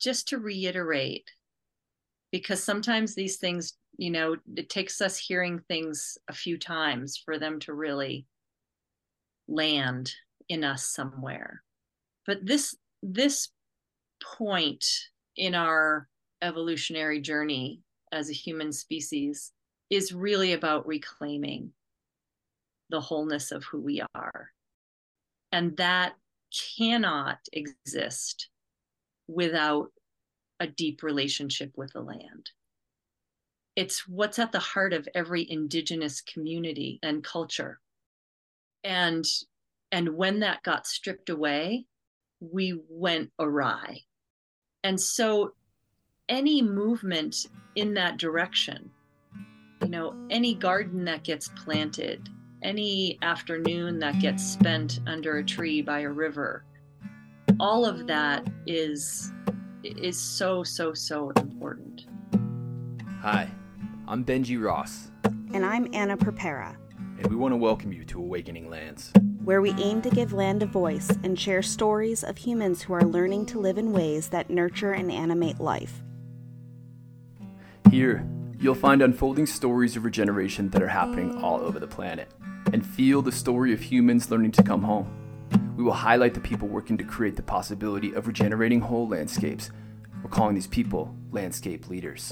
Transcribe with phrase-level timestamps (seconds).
[0.00, 1.30] just to reiterate,
[2.32, 7.38] because sometimes these things, you know, it takes us hearing things a few times for
[7.38, 8.26] them to really
[9.48, 10.12] land
[10.48, 11.62] in us somewhere.
[12.26, 13.48] But this this
[14.22, 14.84] point
[15.36, 16.08] in our
[16.42, 17.82] evolutionary journey
[18.12, 19.52] as a human species
[19.90, 21.70] is really about reclaiming
[22.90, 24.50] the wholeness of who we are.
[25.52, 26.14] And that
[26.76, 28.48] cannot exist
[29.28, 29.90] without
[30.60, 32.50] a deep relationship with the land.
[33.74, 37.80] It's what's at the heart of every indigenous community and culture.
[38.84, 39.24] And
[39.92, 41.86] and when that got stripped away,
[42.40, 44.00] we went awry.
[44.82, 45.54] And so
[46.28, 48.90] any movement in that direction,
[49.82, 52.28] you know, any garden that gets planted,
[52.62, 56.64] any afternoon that gets spent under a tree by a river,
[57.58, 59.32] all of that is
[59.82, 62.06] is so so so important.
[63.20, 63.50] Hi,
[64.06, 65.10] I'm Benji Ross.
[65.24, 66.76] And I'm Anna Prepara.
[67.18, 69.12] And we want to welcome you to Awakening Lands,
[69.44, 73.04] where we aim to give land a voice and share stories of humans who are
[73.04, 76.02] learning to live in ways that nurture and animate life.
[77.90, 82.28] Here, you'll find unfolding stories of regeneration that are happening all over the planet,
[82.72, 85.25] and feel the story of humans learning to come home.
[85.76, 89.70] We will highlight the people working to create the possibility of regenerating whole landscapes.
[90.22, 92.30] We're calling these people landscape leaders.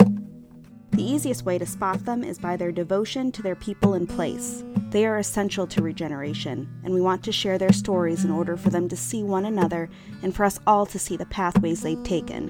[0.93, 4.63] The easiest way to spot them is by their devotion to their people and place.
[4.91, 8.71] They are essential to regeneration, and we want to share their stories in order for
[8.71, 9.91] them to see one another
[10.23, 12.49] and for us all to see the pathways they've taken.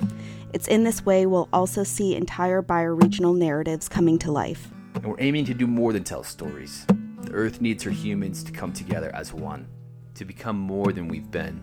[0.53, 4.69] It's in this way we'll also see entire bioregional narratives coming to life.
[4.95, 6.85] And we're aiming to do more than tell stories.
[7.23, 9.67] The Earth needs her humans to come together as one,
[10.15, 11.61] to become more than we've been.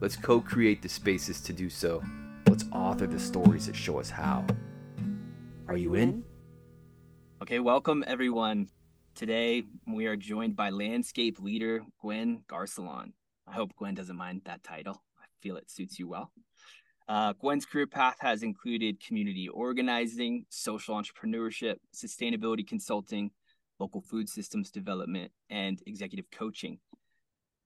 [0.00, 2.02] Let's co create the spaces to do so.
[2.48, 4.44] Let's author the stories that show us how.
[5.66, 6.24] Are you in?
[7.42, 8.68] Okay, welcome everyone.
[9.14, 13.12] Today we are joined by landscape leader Gwen Garcelon.
[13.46, 15.02] I hope Gwen doesn't mind that title.
[15.18, 16.30] I feel it suits you well.
[17.08, 23.30] Uh, Gwen's career path has included community organizing, social entrepreneurship, sustainability consulting,
[23.78, 26.78] local food systems development, and executive coaching.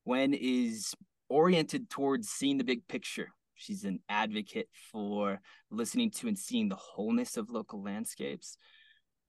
[0.05, 0.95] Gwen is
[1.29, 3.29] oriented towards seeing the big picture,
[3.63, 5.41] She's an advocate for
[5.71, 8.57] listening to and seeing the wholeness of local landscapes,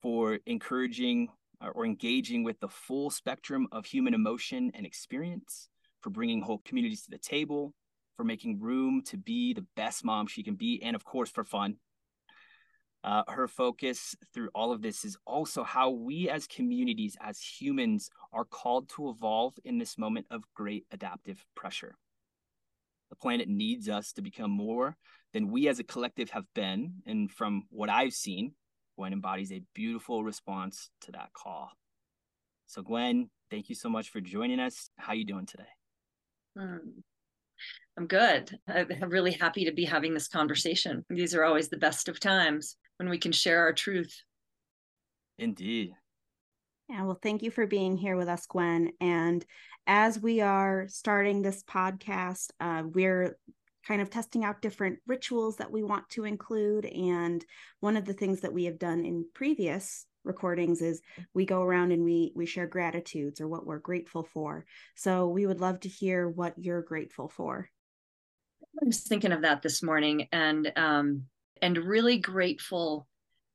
[0.02, 1.28] for encouraging
[1.60, 5.68] uh, or engaging with the full spectrum of human emotion and experience,
[6.00, 7.74] for bringing whole communities to the table,
[8.16, 11.44] for making room to be the best mom she can be, and of course, for
[11.44, 11.76] fun.
[13.04, 18.08] Uh, her focus through all of this is also how we as communities, as humans,
[18.32, 21.96] are called to evolve in this moment of great adaptive pressure.
[23.10, 24.96] The planet needs us to become more
[25.34, 26.94] than we as a collective have been.
[27.04, 28.52] And from what I've seen,
[28.96, 31.72] Gwen embodies a beautiful response to that call.
[32.66, 34.88] So, Gwen, thank you so much for joining us.
[34.96, 35.68] How are you doing today?
[36.58, 37.00] Hmm.
[37.98, 38.58] I'm good.
[38.66, 41.04] I'm really happy to be having this conversation.
[41.10, 44.22] These are always the best of times when we can share our truth.
[45.38, 45.92] Indeed.
[46.88, 48.92] Yeah, well, thank you for being here with us, Gwen.
[49.00, 49.44] And
[49.86, 53.38] as we are starting this podcast, uh, we're
[53.86, 56.86] kind of testing out different rituals that we want to include.
[56.86, 57.44] And
[57.80, 61.02] one of the things that we have done in previous recordings is
[61.34, 64.64] we go around and we we share gratitudes or what we're grateful for.
[64.94, 67.68] So we would love to hear what you're grateful for.
[68.82, 71.24] I was thinking of that this morning and um
[71.62, 73.06] and really grateful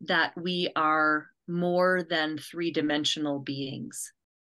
[0.01, 4.13] that we are more than three-dimensional beings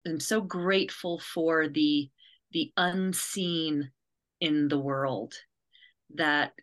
[0.06, 2.10] I'm so grateful for the
[2.52, 3.92] the unseen
[4.40, 5.34] in the world
[6.16, 6.54] that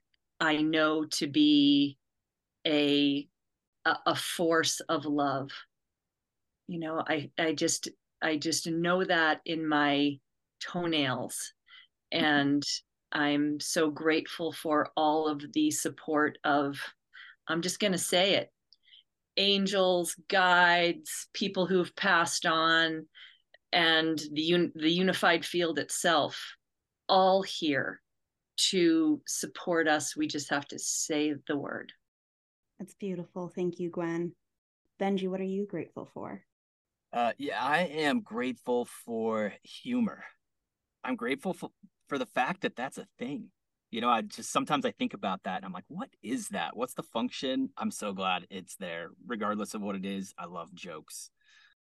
[0.40, 1.98] I know to be
[2.66, 3.28] a
[3.84, 5.50] a force of love.
[6.66, 7.88] You know, I I just
[8.20, 10.18] I just know that in my
[10.60, 11.52] toenails
[12.12, 12.24] mm-hmm.
[12.24, 12.62] and
[13.12, 16.78] I'm so grateful for all of the support of
[17.48, 18.50] I'm just going to say it
[19.38, 23.06] angels, guides, people who've passed on,
[23.72, 26.56] and the un- the unified field itself,
[27.08, 28.00] all here
[28.56, 30.16] to support us.
[30.16, 31.92] We just have to say the word.
[32.78, 33.48] That's beautiful.
[33.48, 34.32] Thank you, Gwen.
[35.00, 36.42] Benji, what are you grateful for?
[37.12, 40.24] Uh, yeah, I am grateful for humor.
[41.04, 41.70] I'm grateful for,
[42.08, 43.50] for the fact that that's a thing.
[43.90, 46.76] You know i just sometimes i think about that and i'm like what is that?
[46.76, 47.70] What's the function?
[47.78, 50.34] I'm so glad it's there regardless of what it is.
[50.38, 51.30] I love jokes.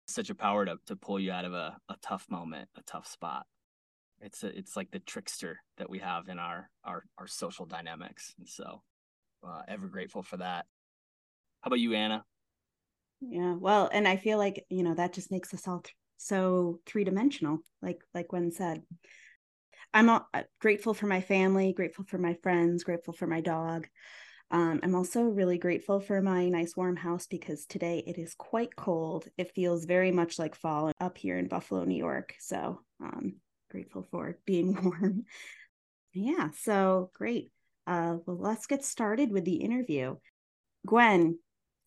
[0.07, 3.07] Such a power to, to pull you out of a, a tough moment a tough
[3.07, 3.45] spot.
[4.21, 8.33] It's a, it's like the trickster that we have in our our our social dynamics.
[8.39, 8.81] And so
[9.45, 10.65] uh, ever grateful for that.
[11.61, 12.23] How about you, Anna?
[13.21, 16.79] Yeah, well, and I feel like you know that just makes us all th- so
[16.85, 18.81] three dimensional, like like Gwen said.
[19.93, 20.21] I'm uh,
[20.59, 23.87] grateful for my family, grateful for my friends, grateful for my dog.
[24.49, 28.75] Um, I'm also really grateful for my nice warm house because today it is quite
[28.75, 29.27] cold.
[29.37, 32.35] It feels very much like fall up here in Buffalo, New York.
[32.39, 33.35] So um,
[33.69, 35.23] grateful for being warm.
[36.13, 37.51] yeah, so great.
[37.85, 40.15] Uh, well, let's get started with the interview.
[40.85, 41.37] Gwen,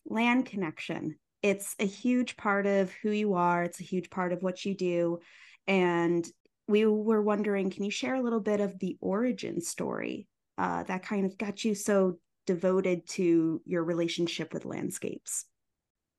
[0.05, 1.15] land connection.
[1.43, 4.75] It's a huge part of who you are, it's a huge part of what you
[4.75, 5.19] do.
[5.67, 6.27] And
[6.67, 10.27] we were wondering can you share a little bit of the origin story
[10.57, 15.45] uh, that kind of got you so devoted to your relationship with landscapes?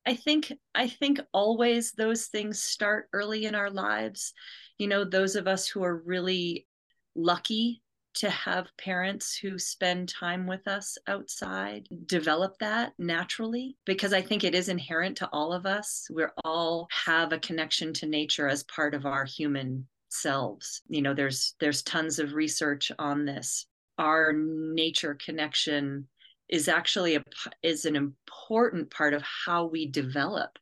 [0.07, 4.33] I think I think always those things start early in our lives.
[4.79, 6.67] You know, those of us who are really
[7.15, 7.83] lucky
[8.15, 14.45] to have parents who spend time with us outside develop that naturally because I think
[14.45, 16.09] it is inherent to all of us.
[16.13, 20.83] We all have a connection to nature as part of our human selves.
[20.89, 23.67] You know, there's there's tons of research on this.
[23.99, 26.09] Our nature connection
[26.49, 27.25] is actually a
[27.63, 30.59] is an important part of how we develop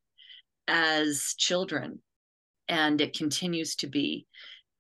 [0.69, 2.01] as children
[2.69, 4.27] and it continues to be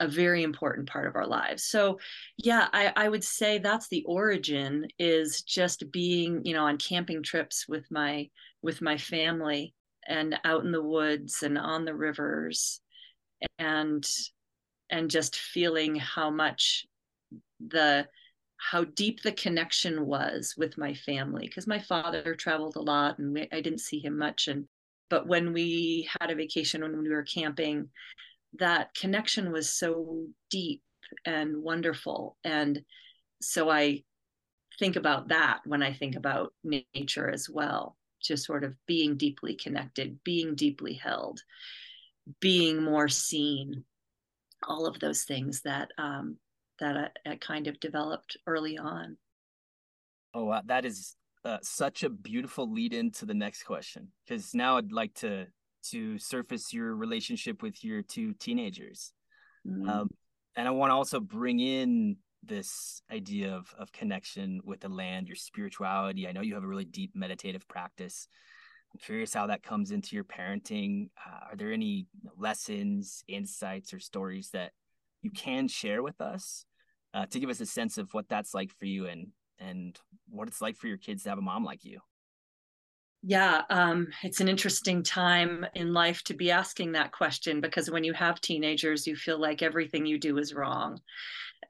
[0.00, 1.98] a very important part of our lives so
[2.36, 7.22] yeah I, I would say that's the origin is just being you know on camping
[7.22, 8.28] trips with my
[8.62, 9.74] with my family
[10.06, 12.80] and out in the woods and on the rivers
[13.58, 14.06] and
[14.91, 16.87] and just feeling how much
[17.69, 18.06] the
[18.59, 23.35] how deep the connection was with my family because my father traveled a lot and
[23.35, 24.49] we, I didn't see him much.
[24.49, 24.67] And
[25.11, 27.88] but when we had a vacation when we were camping
[28.59, 30.83] that connection was so deep
[31.25, 32.37] and wonderful.
[32.43, 32.83] And
[33.43, 34.03] so I
[34.79, 39.55] think about that when I think about nature as well just sort of being deeply
[39.55, 41.41] connected being deeply held
[42.41, 43.85] being more seen
[44.62, 46.37] all of those things that um,
[46.81, 49.17] that I, I, kind of developed early on.
[50.35, 50.62] Oh, wow.
[50.67, 55.14] that is uh, such a beautiful lead into the next question because now I'd like
[55.14, 55.47] to
[55.91, 59.12] to surface your relationship with your two teenagers,
[59.67, 59.88] mm.
[59.88, 60.11] um,
[60.56, 65.29] and I want to also bring in this idea of of connection with the land,
[65.29, 66.26] your spirituality.
[66.26, 68.29] I know you have a really deep meditative practice.
[68.96, 71.10] Curious how that comes into your parenting.
[71.25, 72.06] Uh, are there any
[72.37, 74.72] lessons, insights, or stories that
[75.22, 76.64] you can share with us
[77.14, 79.28] uh, to give us a sense of what that's like for you and
[79.58, 79.98] and
[80.28, 82.00] what it's like for your kids to have a mom like you?
[83.22, 88.04] Yeah, um, it's an interesting time in life to be asking that question because when
[88.04, 91.00] you have teenagers, you feel like everything you do is wrong.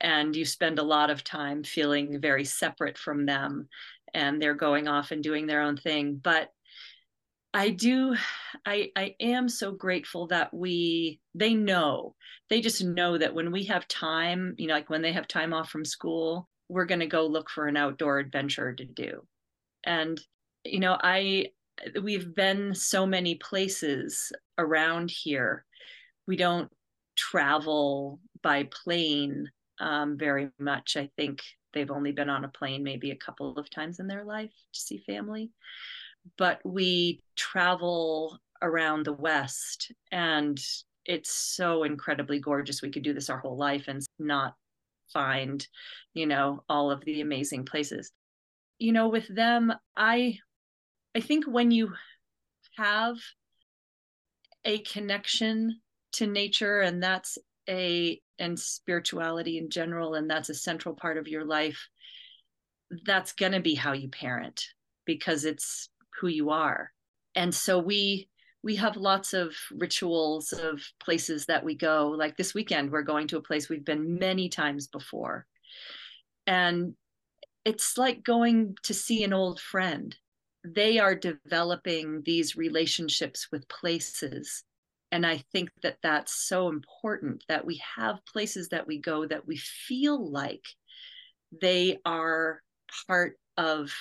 [0.00, 3.68] And you spend a lot of time feeling very separate from them
[4.12, 6.20] and they're going off and doing their own thing.
[6.22, 6.50] But
[7.56, 8.14] I do
[8.66, 12.14] I I am so grateful that we they know.
[12.50, 15.54] They just know that when we have time, you know, like when they have time
[15.54, 19.26] off from school, we're going to go look for an outdoor adventure to do.
[19.84, 20.20] And
[20.64, 21.46] you know, I
[22.02, 25.64] we've been so many places around here.
[26.26, 26.70] We don't
[27.16, 29.50] travel by plane
[29.80, 30.98] um, very much.
[30.98, 31.40] I think
[31.72, 34.80] they've only been on a plane maybe a couple of times in their life to
[34.80, 35.52] see family
[36.36, 40.58] but we travel around the West and
[41.04, 42.82] it's so incredibly gorgeous.
[42.82, 44.54] We could do this our whole life and not
[45.12, 45.66] find,
[46.14, 48.10] you know, all of the amazing places.
[48.78, 50.38] You know, with them, I
[51.14, 51.94] I think when you
[52.76, 53.16] have
[54.64, 55.80] a connection
[56.12, 61.28] to nature and that's a and spirituality in general and that's a central part of
[61.28, 61.88] your life
[63.04, 64.62] that's going to be how you parent
[65.06, 65.88] because it's
[66.20, 66.92] who you are.
[67.34, 68.28] And so we
[68.62, 72.08] we have lots of rituals of places that we go.
[72.16, 75.46] Like this weekend we're going to a place we've been many times before.
[76.46, 76.94] And
[77.64, 80.16] it's like going to see an old friend.
[80.64, 84.64] They are developing these relationships with places.
[85.12, 89.46] And i think that that's so important that we have places that we go that
[89.46, 90.64] we feel like
[91.60, 92.60] they are
[93.06, 93.92] part of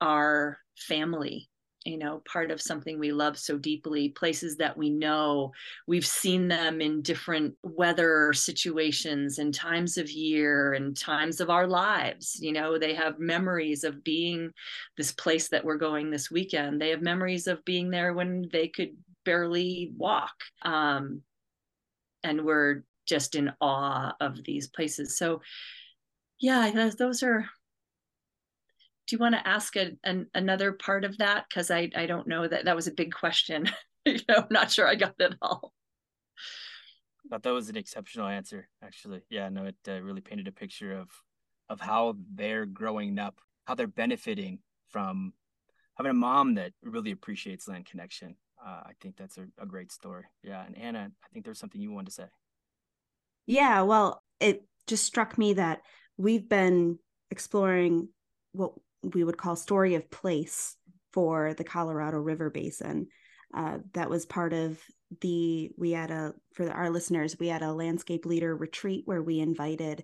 [0.00, 1.48] our family
[1.86, 5.52] you know part of something we love so deeply places that we know.
[5.86, 11.66] We've seen them in different weather situations and times of year and times of our
[11.66, 12.38] lives.
[12.40, 14.50] You know they have memories of being
[14.96, 16.80] this place that we're going this weekend.
[16.80, 18.90] They have memories of being there when they could
[19.24, 20.34] barely walk.
[20.62, 21.22] Um,
[22.24, 25.16] and we're just in awe of these places.
[25.16, 25.40] So
[26.38, 27.46] yeah those are
[29.06, 31.46] do you want to ask a, an, another part of that?
[31.48, 33.70] Because I, I don't know that that was a big question.
[34.04, 35.72] you know, I'm not sure I got it all.
[37.24, 39.22] I thought that was an exceptional answer, actually.
[39.30, 41.08] Yeah, no, it uh, really painted a picture of
[41.68, 45.32] of how they're growing up, how they're benefiting from
[45.96, 48.36] having a mom that really appreciates land connection.
[48.64, 50.24] Uh, I think that's a, a great story.
[50.42, 52.26] Yeah, and Anna, I think there's something you wanted to say.
[53.46, 55.80] Yeah, well, it just struck me that
[56.16, 56.98] we've been
[57.30, 58.08] exploring
[58.52, 58.72] what
[59.02, 60.76] we would call story of place
[61.12, 63.08] for the Colorado River Basin.
[63.54, 64.78] Uh, that was part of
[65.20, 69.38] the we had a for our listeners we had a landscape leader retreat where we
[69.38, 70.02] invited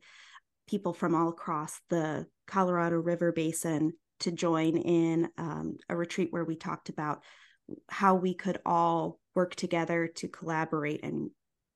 [0.68, 6.44] people from all across the Colorado River Basin to join in um, a retreat where
[6.44, 7.22] we talked about
[7.88, 11.30] how we could all work together to collaborate and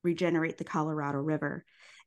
[0.04, 1.64] regenerate the Colorado River.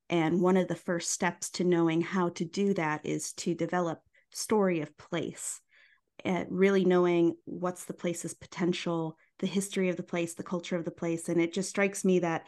[0.09, 3.99] And one of the first steps to knowing how to do that is to develop
[4.31, 5.61] story of place,
[6.25, 10.85] and really knowing what's the place's potential, the history of the place, the culture of
[10.85, 11.29] the place.
[11.29, 12.45] And it just strikes me that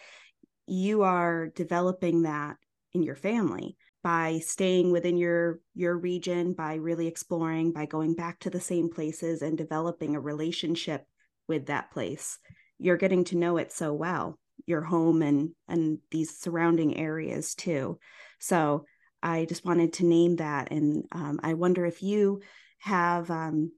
[0.68, 2.58] you are developing that
[2.94, 8.40] in your family by staying within your your region by really exploring by going back
[8.40, 11.06] to the same places and developing a relationship
[11.48, 12.40] with that place
[12.80, 17.98] you're getting to know it so well your home and and these surrounding areas too
[18.40, 18.86] so
[19.24, 22.42] i just wanted to name that and um, i wonder if you
[22.80, 23.72] have um,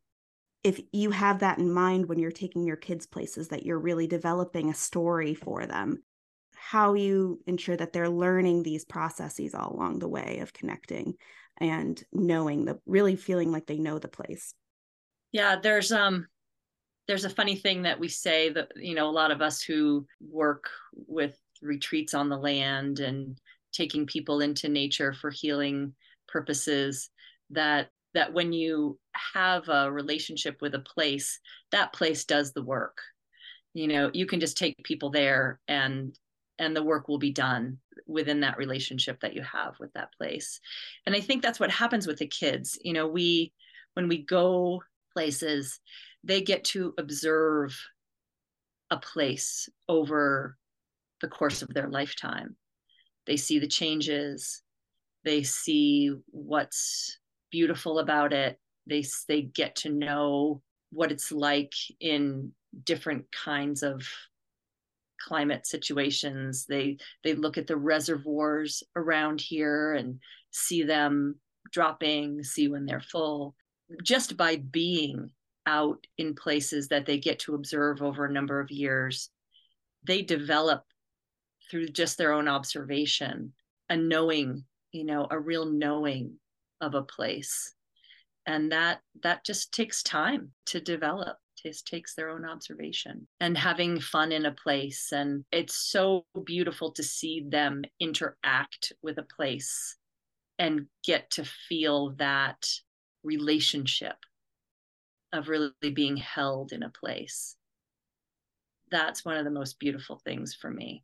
[0.63, 4.07] if you have that in mind when you're taking your kids places that you're really
[4.07, 6.01] developing a story for them.
[6.55, 11.15] How you ensure that they're learning these processes all along the way of connecting
[11.57, 14.53] and knowing the really feeling like they know the place.
[15.31, 16.27] Yeah there's um
[17.07, 20.05] there's a funny thing that we say that you know a lot of us who
[20.21, 23.38] work with retreats on the land and
[23.74, 25.94] taking people into nature for healing
[26.27, 27.10] purposes
[27.50, 29.00] that that when you
[29.34, 31.39] have a relationship with a place
[31.72, 33.00] that place does the work.
[33.74, 36.18] You know you can just take people there and
[36.60, 40.60] and the work will be done within that relationship that you have with that place.
[41.06, 42.77] And i think that's what happens with the kids.
[42.84, 43.51] You know we
[43.96, 45.80] when we go places
[46.24, 47.77] they get to observe
[48.89, 50.58] a place over
[51.22, 52.56] the course of their lifetime
[53.25, 54.62] they see the changes.
[55.24, 57.20] They see what's
[57.51, 58.60] beautiful about it.
[58.88, 60.62] They they get to know
[60.92, 62.51] what it's like in
[62.84, 64.08] different kinds of
[65.20, 66.65] climate situations.
[66.65, 70.20] They they look at the reservoirs around here and
[70.51, 71.36] see them
[71.72, 73.56] dropping see when they're full.
[74.03, 75.32] Just by being
[75.65, 79.30] out in places that they get to observe over a number of years
[80.06, 80.84] they develop
[81.74, 83.51] through just their own observation
[83.89, 86.36] a knowing you know a real knowing
[86.82, 87.74] of a place
[88.46, 94.00] and that that just takes time to develop just takes their own observation and having
[94.00, 95.12] fun in a place.
[95.12, 99.96] And it's so beautiful to see them interact with a place
[100.60, 102.68] and get to feel that
[103.24, 104.18] relationship
[105.32, 107.56] of really being held in a place.
[108.92, 111.03] That's one of the most beautiful things for me.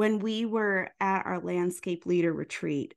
[0.00, 2.94] When we were at our landscape leader retreat,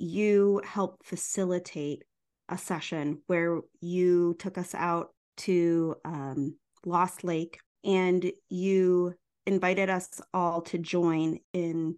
[0.00, 2.02] you helped facilitate
[2.48, 9.14] a session where you took us out to um, Lost Lake, and you
[9.46, 11.94] invited us all to join in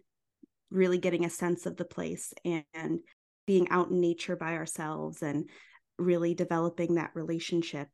[0.71, 3.01] really getting a sense of the place and
[3.47, 5.49] being out in nature by ourselves and
[5.99, 7.89] really developing that relationship.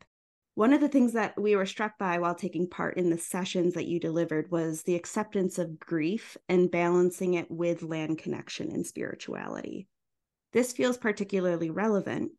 [0.60, 3.72] One of the things that we were struck by while taking part in the sessions
[3.72, 8.86] that you delivered was the acceptance of grief and balancing it with land connection and
[8.86, 9.88] spirituality.
[10.52, 12.32] This feels particularly relevant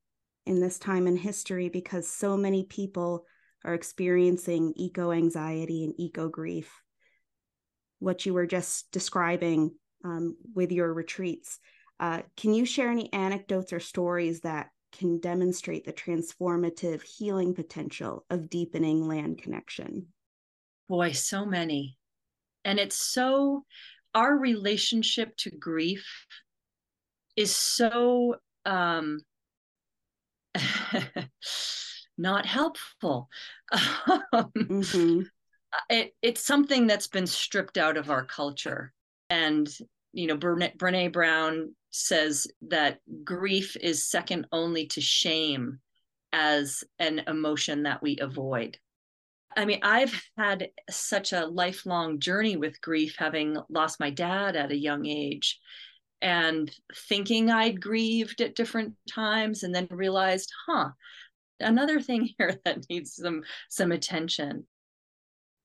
[0.45, 3.25] in this time in history because so many people
[3.65, 6.71] are experiencing eco anxiety and eco grief.
[7.97, 9.71] What you were just describing
[10.05, 11.57] um, with your retreats.
[11.99, 18.25] Uh, can you share any anecdotes or stories that can demonstrate the transformative healing potential
[18.29, 20.07] of deepening land connection?
[20.87, 21.97] Boy, so many.
[22.65, 23.65] And it's so,
[24.13, 26.05] our relationship to grief
[27.35, 29.21] is so um,
[32.17, 33.29] not helpful.
[33.73, 35.21] mm-hmm.
[35.89, 38.93] it, it's something that's been stripped out of our culture.
[39.29, 39.69] And,
[40.13, 45.79] you know, Brene, Brene Brown says that grief is second only to shame
[46.33, 48.77] as an emotion that we avoid.
[49.55, 54.71] I mean, I've had such a lifelong journey with grief, having lost my dad at
[54.71, 55.59] a young age.
[56.21, 60.89] and thinking I'd grieved at different times and then realized, huh,
[61.59, 64.67] another thing here that needs some some attention.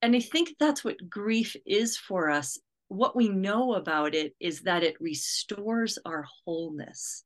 [0.02, 2.58] And I think that's what grief is for us.
[2.88, 7.24] What we know about it is that it restores our wholeness.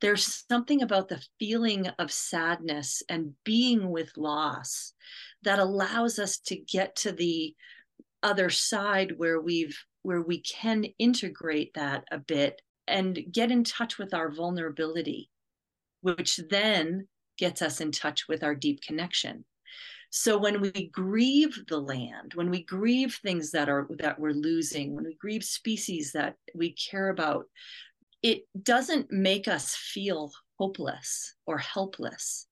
[0.00, 4.92] There's something about the feeling of sadness and being with loss
[5.42, 7.54] that allows us to get to the
[8.22, 13.96] other side where we've where we can integrate that a bit and get in touch
[13.96, 15.30] with our vulnerability,
[16.02, 19.46] which then gets us in touch with our deep connection.
[20.16, 24.94] So when we grieve the land, when we grieve things that are that we're losing,
[24.94, 27.46] when we grieve species that we care about,
[28.22, 32.46] it doesn't make us feel hopeless or helpless.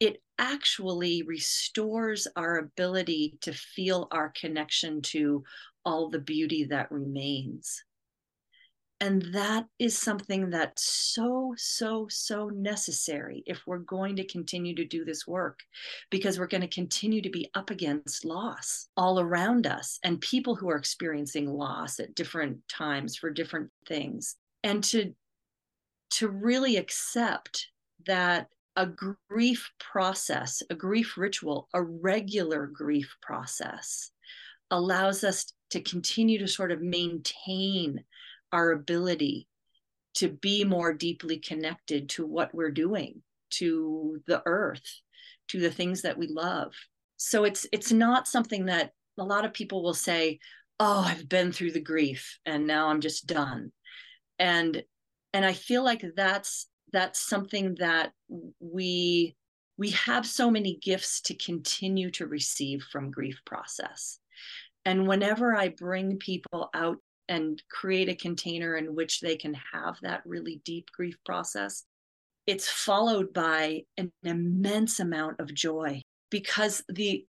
[0.00, 5.44] It actually restores our ability to feel our connection to
[5.84, 7.84] all the beauty that remains.
[9.02, 14.84] And that is something that's so, so, so necessary if we're going to continue to
[14.84, 15.60] do this work,
[16.10, 20.54] because we're going to continue to be up against loss all around us and people
[20.54, 24.36] who are experiencing loss at different times for different things.
[24.62, 25.14] And to,
[26.10, 27.68] to really accept
[28.06, 28.86] that a
[29.30, 34.10] grief process, a grief ritual, a regular grief process
[34.70, 38.04] allows us to continue to sort of maintain
[38.52, 39.46] our ability
[40.14, 45.00] to be more deeply connected to what we're doing to the earth
[45.48, 46.72] to the things that we love.
[47.16, 50.38] So it's it's not something that a lot of people will say
[50.78, 53.72] oh i've been through the grief and now i'm just done.
[54.38, 54.82] And
[55.32, 58.12] and i feel like that's that's something that
[58.60, 59.36] we
[59.76, 64.18] we have so many gifts to continue to receive from grief process.
[64.84, 66.98] And whenever I bring people out
[67.30, 71.84] and create a container in which they can have that really deep grief process,
[72.46, 77.24] it's followed by an immense amount of joy because the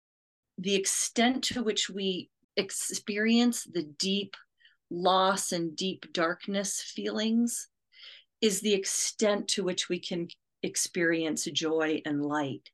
[0.58, 4.36] the extent to which we experience the deep
[4.89, 7.69] loss and deep darkness feelings
[8.41, 10.28] is the extent to which we can
[10.63, 12.69] experience joy and light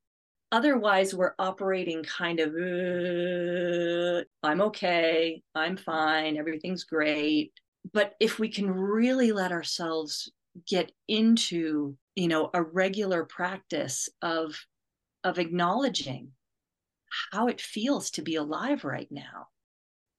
[0.51, 7.51] otherwise we're operating kind of uh, i'm okay i'm fine everything's great
[7.93, 10.31] but if we can really let ourselves
[10.67, 14.55] get into you know a regular practice of
[15.23, 16.31] of acknowledging
[17.31, 19.47] how it feels to be alive right now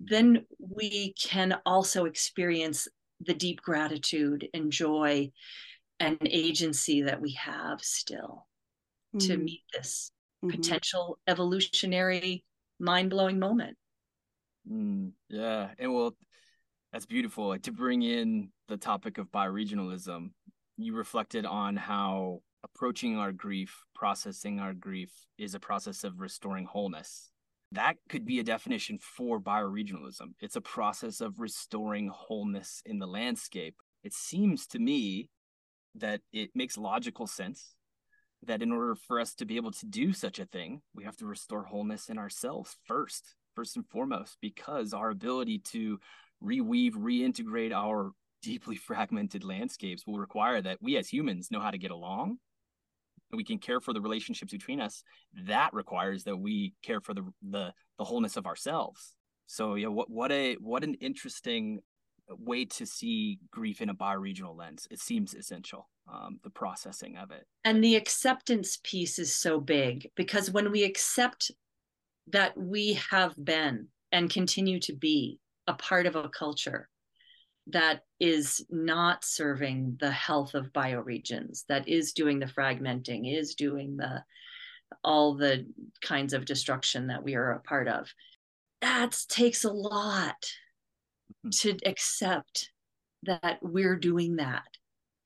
[0.00, 2.86] then we can also experience
[3.20, 5.30] the deep gratitude and joy
[5.98, 8.46] and agency that we have still
[9.14, 9.26] mm.
[9.26, 10.12] to meet this
[10.44, 10.51] mm-hmm.
[10.51, 12.44] potential evolutionary
[12.81, 13.77] mind-blowing moment.
[14.70, 16.14] Mm, yeah and well
[16.92, 20.31] that's beautiful like to bring in the topic of bioregionalism
[20.77, 26.64] you reflected on how approaching our grief processing our grief is a process of restoring
[26.64, 27.31] wholeness.
[27.72, 30.33] That could be a definition for bioregionalism.
[30.40, 33.74] It's a process of restoring wholeness in the landscape.
[34.03, 35.29] It seems to me
[35.96, 37.74] that it makes logical sense
[38.46, 41.16] that in order for us to be able to do such a thing, we have
[41.16, 45.98] to restore wholeness in ourselves first, first and foremost, because our ability to
[46.42, 51.79] reweave, reintegrate our deeply fragmented landscapes will require that we as humans know how to
[51.79, 52.38] get along.
[53.31, 55.03] We can care for the relationships between us.
[55.46, 59.14] That requires that we care for the the, the wholeness of ourselves.
[59.46, 61.81] So yeah, what what a what an interesting
[62.36, 64.86] way to see grief in a bioregional lens.
[64.90, 67.46] It seems essential, um, the processing of it.
[67.64, 71.50] And the acceptance piece is so big because when we accept
[72.28, 76.88] that we have been and continue to be a part of a culture
[77.68, 83.96] that is not serving the health of bioregions, that is doing the fragmenting, is doing
[83.96, 84.22] the
[85.04, 85.66] all the
[86.00, 88.10] kinds of destruction that we are a part of.
[88.80, 90.50] That takes a lot.
[91.53, 92.70] To accept
[93.24, 94.66] that we're doing that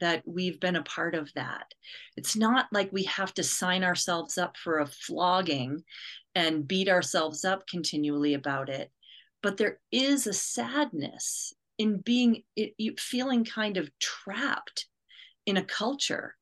[0.01, 1.72] that we've been a part of that.
[2.16, 5.85] It's not like we have to sign ourselves up for a flogging
[6.35, 8.90] and beat ourselves up continually about it
[9.42, 14.87] but there is a sadness in being it, feeling kind of trapped
[15.46, 16.37] in a culture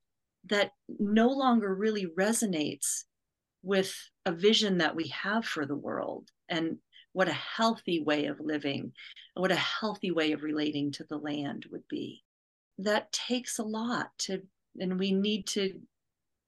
[0.49, 3.05] that no longer really resonates
[3.63, 3.95] with
[4.27, 6.77] a vision that we have for the world and
[7.13, 8.93] what a healthy way of living,
[9.35, 12.23] what a healthy way of relating to the land would be.
[12.79, 14.43] That takes a lot to,
[14.79, 15.81] and we need to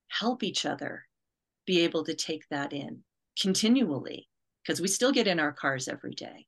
[0.08, 1.06] help each other
[1.66, 3.02] be able to take that in
[3.40, 4.28] continually
[4.62, 6.46] because we still get in our cars every day.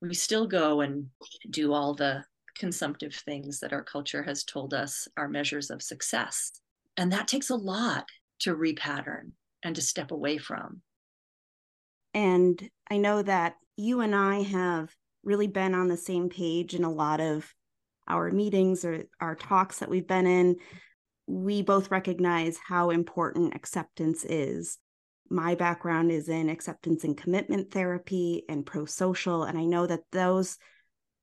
[0.00, 1.08] We still go and
[1.50, 2.24] do all the
[2.56, 6.52] consumptive things that our culture has told us are measures of success.
[6.96, 8.06] And that takes a lot
[8.40, 10.82] to repattern and to step away from.
[12.14, 16.84] And I know that you and I have really been on the same page in
[16.84, 17.54] a lot of
[18.08, 20.56] our meetings or our talks that we've been in.
[21.26, 24.78] We both recognize how important acceptance is.
[25.30, 29.44] My background is in acceptance and commitment therapy and pro social.
[29.44, 30.58] And I know that those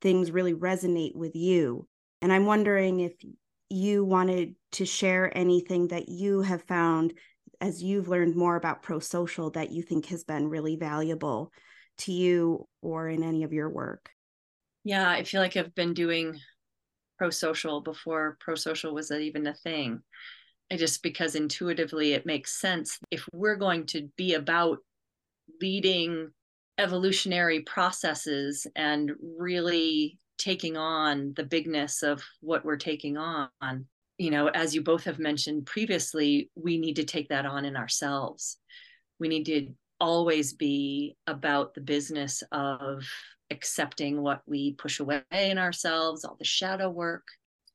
[0.01, 1.87] things really resonate with you.
[2.21, 3.13] And I'm wondering if
[3.69, 7.13] you wanted to share anything that you have found
[7.59, 11.51] as you've learned more about pro social that you think has been really valuable
[11.99, 14.09] to you or in any of your work?
[14.83, 16.39] Yeah, I feel like I've been doing
[17.17, 20.01] pro social before pro social was even a thing.
[20.71, 22.99] I just because intuitively it makes sense.
[23.09, 24.79] If we're going to be about
[25.61, 26.29] leading
[26.77, 33.49] evolutionary processes and really taking on the bigness of what we're taking on,
[34.17, 37.75] you know, as you both have mentioned previously, we need to take that on in
[37.75, 38.57] ourselves.
[39.19, 43.03] We need to always be about the business of
[43.49, 47.25] accepting what we push away in ourselves, all the shadow work.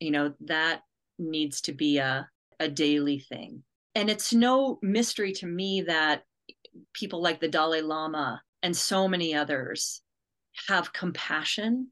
[0.01, 0.83] You know, that
[1.19, 2.29] needs to be a,
[2.59, 3.63] a daily thing.
[3.95, 6.23] And it's no mystery to me that
[6.93, 10.01] people like the Dalai Lama and so many others
[10.69, 11.89] have compassion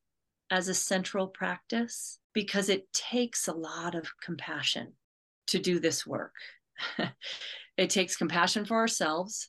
[0.50, 4.92] as a central practice because it takes a lot of compassion
[5.48, 6.34] to do this work.
[7.76, 9.48] it takes compassion for ourselves,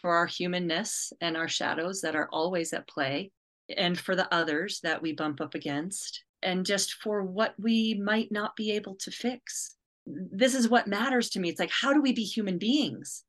[0.00, 3.32] for our humanness and our shadows that are always at play,
[3.76, 8.30] and for the others that we bump up against, and just for what we might
[8.30, 9.76] not be able to fix.
[10.06, 11.48] This is what matters to me.
[11.48, 13.24] It's like, how do we be human beings?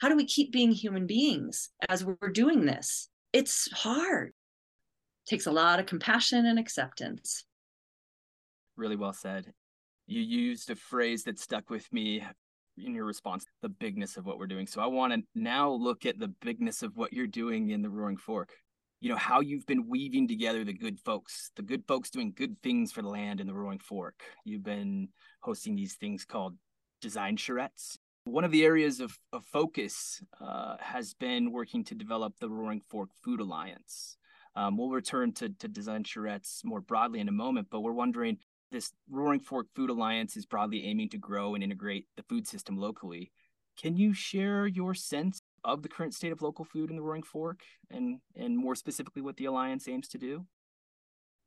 [0.00, 3.08] How do we keep being human beings as we're doing this?
[3.32, 4.28] It's hard.
[4.28, 7.44] It takes a lot of compassion and acceptance
[8.80, 9.52] really well said.
[10.06, 12.24] You used a phrase that stuck with me
[12.76, 14.66] in your response the bigness of what we're doing.
[14.66, 17.90] So I want to now look at the bigness of what you're doing in the
[17.90, 18.50] Roaring Fork.
[19.00, 22.56] You know, how you've been weaving together the good folks, the good folks doing good
[22.62, 24.20] things for the land in the Roaring Fork.
[24.44, 25.08] You've been
[25.40, 26.56] hosting these things called
[27.00, 27.96] design charrettes.
[28.24, 32.82] One of the areas of, of focus uh, has been working to develop the Roaring
[32.90, 34.18] Fork Food Alliance.
[34.54, 38.38] Um, we'll return to, to design charrettes more broadly in a moment, but we're wondering
[38.70, 42.76] this Roaring Fork Food Alliance is broadly aiming to grow and integrate the food system
[42.76, 43.32] locally.
[43.80, 47.22] Can you share your sense of the current state of local food in the Roaring
[47.22, 50.46] Fork and and more specifically what the alliance aims to do?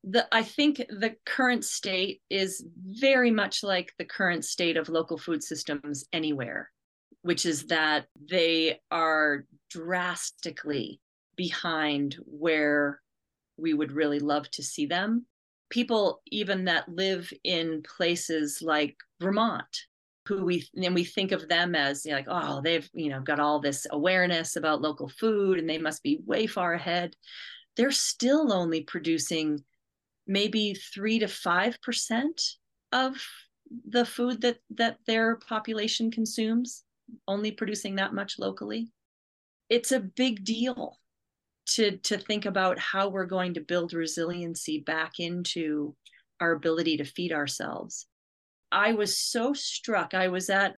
[0.05, 5.17] The, I think the current state is very much like the current state of local
[5.17, 6.71] food systems anywhere,
[7.21, 10.99] which is that they are drastically
[11.37, 12.99] behind where
[13.55, 15.25] we would really love to see them
[15.73, 19.65] people even that live in places like Vermont
[20.27, 23.19] who we and we think of them as you know, like oh they've you know
[23.19, 27.15] got all this awareness about local food and they must be way far ahead.
[27.75, 29.63] They're still only producing
[30.27, 32.27] maybe 3 to 5%
[32.91, 33.15] of
[33.89, 36.83] the food that that their population consumes
[37.27, 38.91] only producing that much locally.
[39.69, 40.99] It's a big deal
[41.65, 45.95] to to think about how we're going to build resiliency back into
[46.39, 48.07] our ability to feed ourselves.
[48.71, 50.13] I was so struck.
[50.13, 50.75] I was at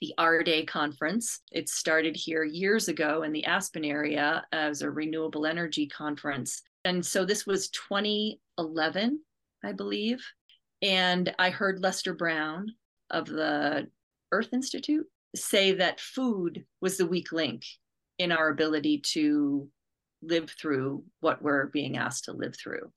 [0.00, 1.40] the REDay conference.
[1.52, 6.62] It started here years ago in the Aspen area as a renewable energy conference.
[6.84, 9.20] And so this was 2011,
[9.62, 10.24] I believe.
[10.80, 12.68] And I heard Lester Brown
[13.10, 13.88] of the
[14.32, 17.64] Earth Institute say that food was the weak link
[18.18, 19.68] in our ability to
[20.22, 22.92] live through what we're being asked to live through.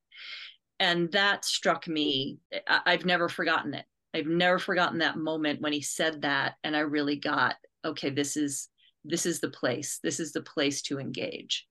[0.79, 2.39] And that struck me.
[2.67, 3.86] I've never forgotten it.
[4.13, 6.55] I've never forgotten that moment when he said that.
[6.63, 7.55] And I really got,
[7.86, 8.69] okay, this is
[9.05, 9.99] this is the place.
[10.01, 11.67] This is the place to engage.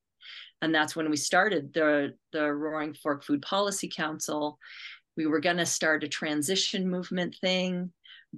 [0.60, 4.58] And that's when we started the, the Roaring Fork Food Policy Council.
[5.16, 7.92] We were going to start a transition movement thing,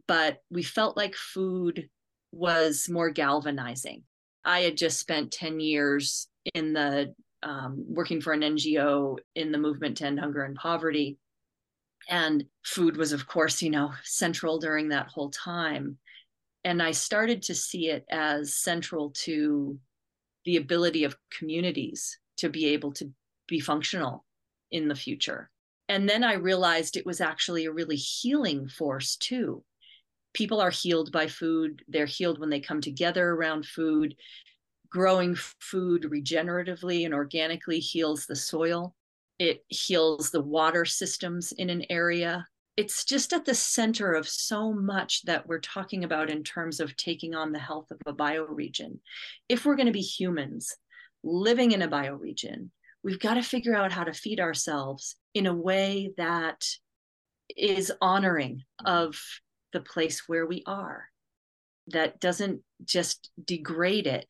[0.09, 1.89] but we felt like food
[2.33, 4.05] was more galvanizing.
[4.45, 9.59] I had just spent 10 years in the um, working for an NGO in the
[9.59, 11.19] movement to end hunger and poverty.
[12.09, 15.99] And food was, of course, you know, central during that whole time.
[16.65, 19.79] And I started to see it as central to
[20.45, 23.11] the ability of communities to be able to
[23.47, 24.25] be functional
[24.71, 25.51] in the future.
[25.89, 29.63] And then I realized it was actually a really healing force too.
[30.33, 34.15] People are healed by food, they're healed when they come together around food
[34.95, 38.95] growing food regeneratively and organically heals the soil.
[39.41, 42.47] it heals the water systems in an area.
[42.77, 46.97] It's just at the center of so much that we're talking about in terms of
[46.97, 48.99] taking on the health of a bioregion.
[49.49, 50.73] If we're going to be humans
[51.25, 52.71] living in a bioregion,
[53.03, 56.65] we've got to figure out how to feed ourselves in a way that
[57.57, 59.21] is honoring of
[59.73, 61.09] the place where we are,
[61.89, 64.27] that doesn't just degrade it,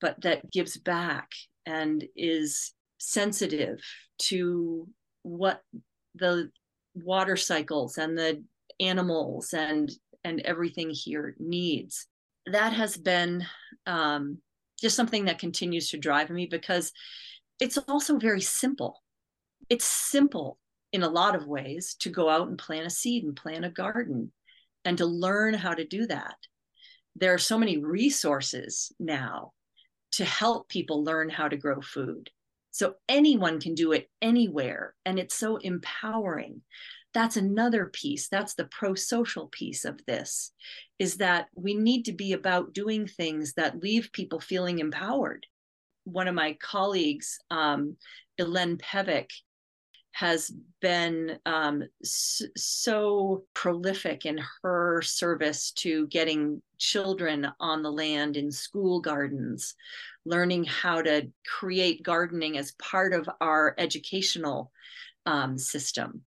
[0.00, 1.30] but that gives back
[1.66, 3.80] and is sensitive
[4.18, 4.88] to
[5.22, 5.62] what
[6.14, 6.50] the
[6.94, 8.42] water cycles and the
[8.80, 9.90] animals and
[10.24, 12.06] and everything here needs.
[12.46, 13.46] That has been
[13.86, 14.38] um,
[14.80, 16.92] just something that continues to drive me because
[17.60, 19.00] it's also very simple.
[19.68, 20.58] It's simple
[20.92, 23.70] in a lot of ways to go out and plant a seed and plant a
[23.70, 24.32] garden
[24.84, 26.36] and to learn how to do that.
[27.16, 29.52] There are so many resources now
[30.12, 32.30] to help people learn how to grow food
[32.70, 34.94] so anyone can do it anywhere.
[35.04, 36.62] And it's so empowering.
[37.14, 38.28] That's another piece.
[38.28, 40.52] That's the pro social piece of this
[40.98, 45.46] is that we need to be about doing things that leave people feeling empowered.
[46.04, 47.96] One of my colleagues, um,
[48.40, 49.28] Illène Pevec,
[50.18, 50.50] has
[50.80, 59.00] been um, so prolific in her service to getting children on the land in school
[59.00, 59.76] gardens,
[60.24, 64.72] learning how to create gardening as part of our educational
[65.24, 66.22] um, system.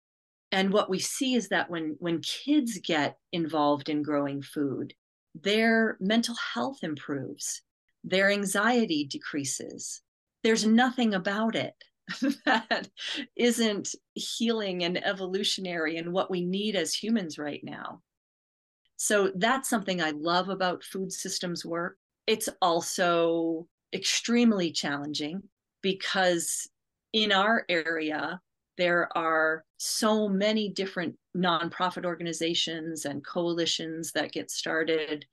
[0.51, 4.93] And what we see is that when, when kids get involved in growing food,
[5.33, 7.63] their mental health improves,
[8.03, 10.01] their anxiety decreases.
[10.43, 11.73] There's nothing about it
[12.45, 12.87] that
[13.35, 18.01] isn't healing and evolutionary and what we need as humans right now.
[18.97, 21.97] So that's something I love about food systems work.
[22.27, 25.43] It's also extremely challenging
[25.81, 26.69] because
[27.13, 28.41] in our area,
[28.77, 35.25] there are so many different nonprofit organizations and coalitions that get started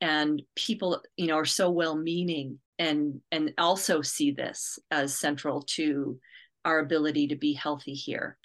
[0.00, 5.62] and people you know are so well meaning and and also see this as central
[5.62, 6.18] to
[6.64, 8.36] our ability to be healthy here.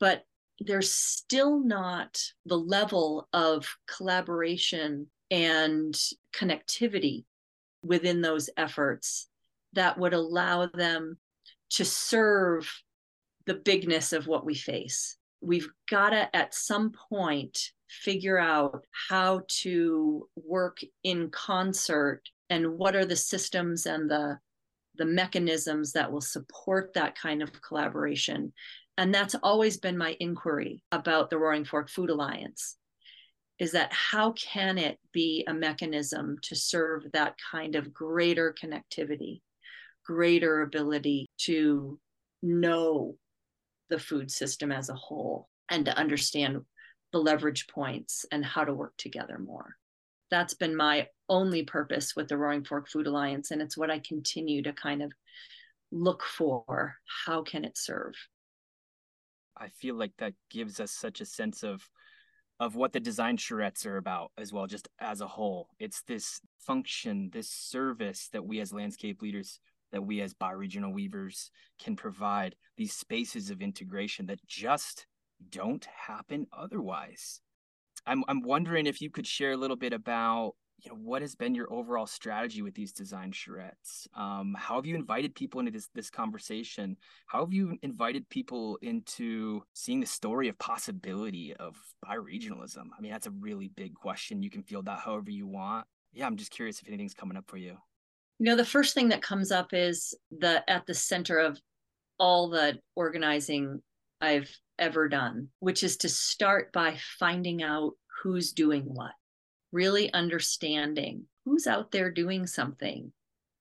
[0.00, 0.24] But
[0.60, 5.96] there's still not the level of collaboration and
[6.34, 7.24] connectivity
[7.82, 9.28] within those efforts
[9.74, 11.18] that would allow them
[11.70, 12.70] to serve
[13.46, 15.16] the bigness of what we face.
[15.40, 22.96] We've got to at some point figure out how to work in concert and what
[22.96, 24.38] are the systems and the
[24.96, 28.52] the mechanisms that will support that kind of collaboration
[28.96, 32.76] and that's always been my inquiry about the roaring fork food alliance
[33.58, 39.40] is that how can it be a mechanism to serve that kind of greater connectivity
[40.04, 41.98] greater ability to
[42.42, 43.14] know
[43.90, 46.60] the food system as a whole and to understand
[47.12, 49.76] the leverage points and how to work together more.
[50.30, 53.50] That's been my only purpose with the Roaring Fork Food Alliance.
[53.50, 55.12] And it's what I continue to kind of
[55.90, 56.96] look for.
[57.26, 58.14] How can it serve?
[59.56, 61.82] I feel like that gives us such a sense of
[62.60, 65.68] of what the design charrettes are about as well, just as a whole.
[65.78, 69.60] It's this function, this service that we as landscape leaders
[69.92, 75.06] that we as bioregional weavers can provide these spaces of integration that just
[75.50, 77.40] don't happen otherwise.
[78.08, 81.34] I'm I'm wondering if you could share a little bit about you know what has
[81.34, 84.06] been your overall strategy with these design charrettes?
[84.14, 86.96] Um, how have you invited people into this this conversation?
[87.26, 93.10] How have you invited people into seeing the story of possibility of bioregionalism i mean
[93.10, 94.42] that's a really big question.
[94.42, 95.86] You can feel that however you want.
[96.12, 97.76] Yeah i'm just curious if anything's coming up for you.
[98.38, 101.60] You know the first thing that comes up is the at the center of
[102.18, 103.80] all the organizing
[104.20, 109.12] i've ever done which is to start by finding out who's doing what
[109.72, 113.12] really understanding who's out there doing something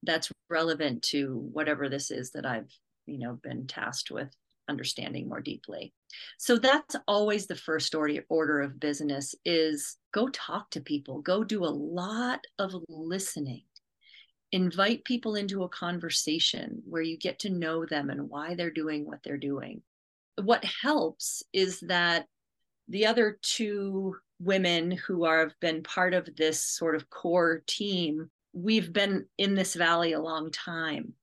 [0.04, 2.72] that's relevant to whatever this is that i've
[3.06, 4.30] you know been tasked with
[4.70, 5.94] understanding more deeply
[6.38, 11.64] so that's always the first order, of business is go talk to people go do
[11.64, 13.64] a lot of listening
[14.52, 19.06] invite people into a conversation where you get to know them and why they're doing
[19.06, 19.82] what they're doing.
[20.42, 22.26] What helps is that
[22.88, 28.30] the other two women who are, have been part of this sort of core team,
[28.54, 31.14] we've been in this valley a long time.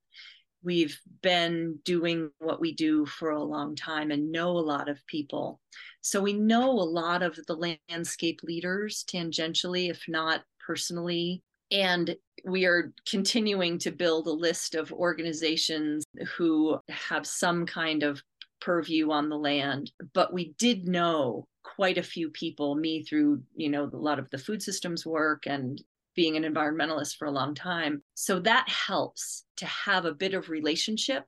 [0.62, 5.06] We've been doing what we do for a long time and know a lot of
[5.06, 5.60] people.
[6.00, 12.66] So we know a lot of the landscape leaders tangentially, if not personally, and we
[12.66, 16.04] are continuing to build a list of organizations
[16.36, 18.22] who have some kind of
[18.64, 23.68] purview on the land, but we did know quite a few people, me through, you
[23.68, 25.82] know, a lot of the food systems work and
[26.14, 28.02] being an environmentalist for a long time.
[28.14, 31.24] So that helps to have a bit of relationship.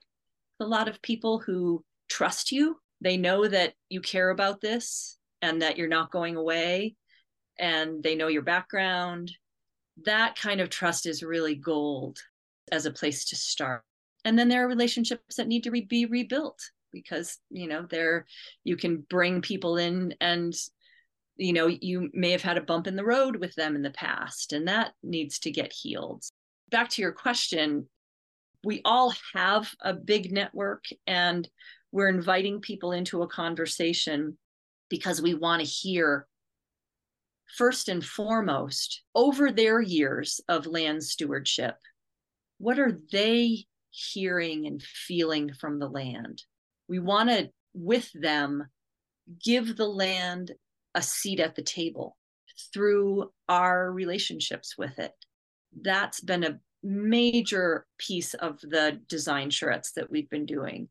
[0.61, 5.61] A lot of people who trust you, they know that you care about this and
[5.61, 6.97] that you're not going away
[7.59, 9.33] and they know your background.
[10.05, 12.19] That kind of trust is really gold
[12.73, 13.83] as a place to start.
[14.25, 16.61] And then there are relationships that need to re- be rebuilt
[16.97, 18.27] because, you know, there
[18.65, 20.55] you can bring people in and
[21.39, 23.91] you know, you may have had a bump in the road with them in the
[23.91, 26.25] past and that needs to get healed.
[26.71, 27.87] Back to your question,
[28.65, 31.47] we all have a big network and
[31.93, 34.39] we're inviting people into a conversation
[34.89, 36.27] because we want to hear
[37.59, 41.77] first and foremost over their years of land stewardship
[42.59, 46.43] what are they hearing and feeling from the land
[46.89, 48.67] we want to with them
[49.43, 50.53] give the land
[50.95, 52.17] a seat at the table
[52.73, 55.13] through our relationships with it.
[55.83, 60.89] That's been a major piece of the design charrettes that we've been doing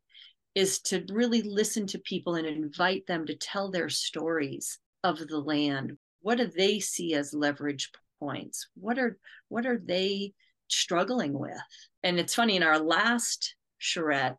[0.54, 5.40] is to really listen to people and invite them to tell their stories of the
[5.40, 5.98] land.
[6.22, 8.68] What do they see as leverage points?
[8.76, 9.18] What are
[9.50, 10.34] what are they
[10.68, 11.60] struggling with?
[12.04, 14.38] And it's funny in our last charrette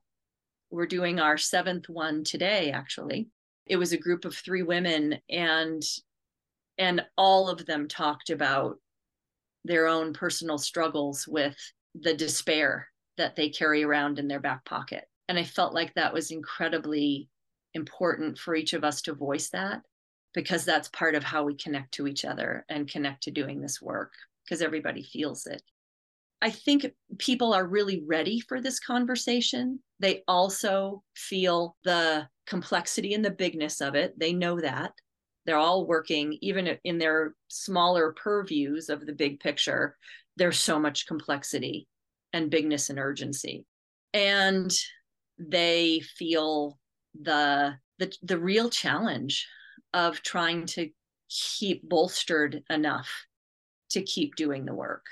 [0.70, 3.28] we're doing our seventh one today actually
[3.66, 5.82] it was a group of three women and
[6.78, 8.76] and all of them talked about
[9.64, 11.56] their own personal struggles with
[11.94, 16.12] the despair that they carry around in their back pocket and I felt like that
[16.12, 17.28] was incredibly
[17.74, 19.82] important for each of us to voice that
[20.34, 23.80] because that's part of how we connect to each other and connect to doing this
[23.80, 24.12] work
[24.44, 25.62] because everybody feels it.
[26.42, 26.86] I think
[27.18, 29.80] people are really ready for this conversation.
[29.98, 34.18] They also feel the complexity and the bigness of it.
[34.18, 34.92] They know that.
[35.46, 39.96] They're all working, even in their smaller purviews of the big picture,
[40.36, 41.86] there's so much complexity
[42.32, 43.64] and bigness and urgency.
[44.12, 44.72] And
[45.38, 46.78] they feel
[47.20, 49.46] the the, the real challenge
[49.94, 50.90] of trying to
[51.30, 53.10] keep bolstered enough
[53.90, 55.04] to keep doing the work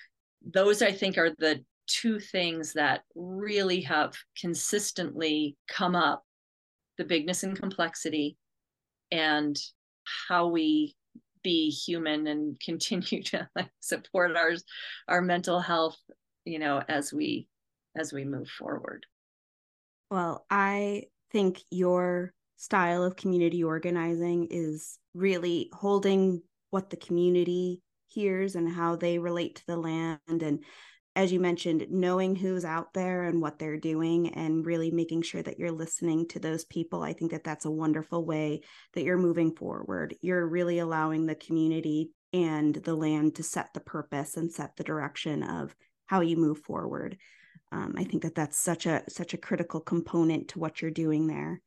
[0.53, 6.25] those i think are the two things that really have consistently come up
[6.97, 8.37] the bigness and complexity
[9.11, 9.59] and
[10.29, 10.94] how we
[11.42, 14.53] be human and continue to like, support our
[15.09, 15.97] our mental health
[16.44, 17.49] you know as we
[17.97, 19.07] as we move forward.
[20.11, 28.55] Well, I think your style of community organizing is really holding what the community hears
[28.55, 30.64] and how they relate to the land and
[31.16, 35.42] as you mentioned knowing who's out there and what they're doing and really making sure
[35.42, 38.61] that you're listening to those people i think that that's a wonderful way
[38.94, 40.14] that you're moving forward.
[40.20, 44.85] You're really allowing the community and the land to set the purpose and set the
[44.85, 45.74] direction of
[46.07, 47.16] how you move forward.
[47.72, 51.27] Um, i think that that's such a such a critical component to what you're doing
[51.27, 51.61] there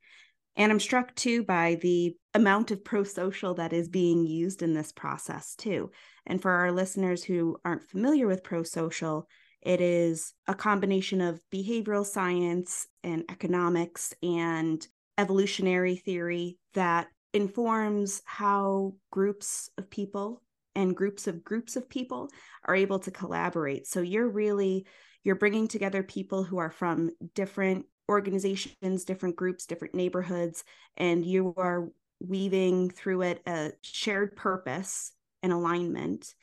[0.58, 4.92] and i'm struck too by the amount of pro-social that is being used in this
[4.92, 5.90] process too.
[6.28, 9.28] And for our listeners who aren't familiar with pro-social
[9.62, 14.86] it is a combination of behavioral science and economics and
[15.18, 20.44] evolutionary theory that informs how groups of people
[20.76, 22.30] and groups of groups of people
[22.66, 23.88] are able to collaborate.
[23.88, 24.86] So you're really
[25.24, 30.64] you're bringing together people who are from different organizations, different groups, different neighborhoods,
[30.96, 31.90] and you are
[32.20, 35.12] weaving through it a shared purpose
[35.44, 36.34] and alignment.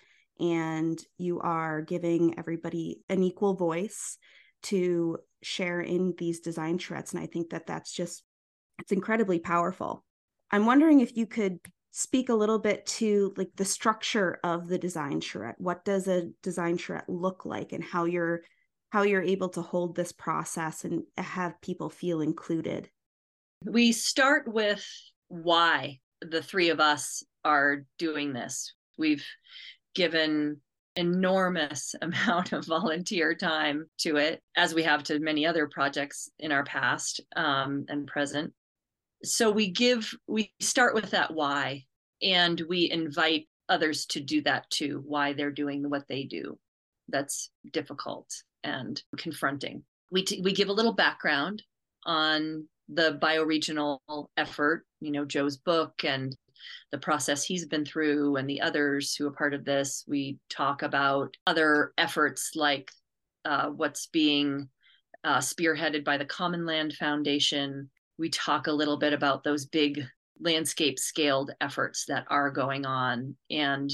[0.41, 4.19] And you are giving everybody an equal voice
[4.65, 7.13] to share in these design charrettes.
[7.13, 8.25] And I think that that's just,
[8.81, 10.05] it's incredibly powerful.
[10.51, 11.61] I'm wondering if you could
[11.93, 15.55] speak a little bit to like the structure of the design charrette.
[15.59, 18.43] What does a design charrette look like and how you're
[18.95, 22.89] how you're able to hold this process and have people feel included.
[23.65, 24.87] We start with
[25.27, 28.73] why the three of us are doing this.
[28.97, 29.25] We've
[29.97, 30.61] given
[30.95, 36.53] enormous amount of volunteer time to it as we have to many other projects in
[36.53, 38.53] our past um, and present
[39.25, 41.83] so we give we start with that why
[42.23, 46.57] and we invite others to do that too why they're doing what they do
[47.09, 48.29] that's difficult
[48.65, 49.83] and confronting.
[50.11, 51.63] We, t- we give a little background
[52.05, 53.99] on the bioregional
[54.37, 56.37] effort, you know, Joe's book and
[56.93, 60.05] the process he's been through and the others who are part of this.
[60.07, 62.91] We talk about other efforts like
[63.45, 64.69] uh, what's being
[65.23, 70.05] uh, spearheaded by the Common Land Foundation we talk a little bit about those big
[70.41, 73.91] landscape scaled efforts that are going on and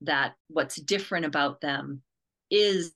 [0.00, 2.02] that what's different about them
[2.50, 2.92] is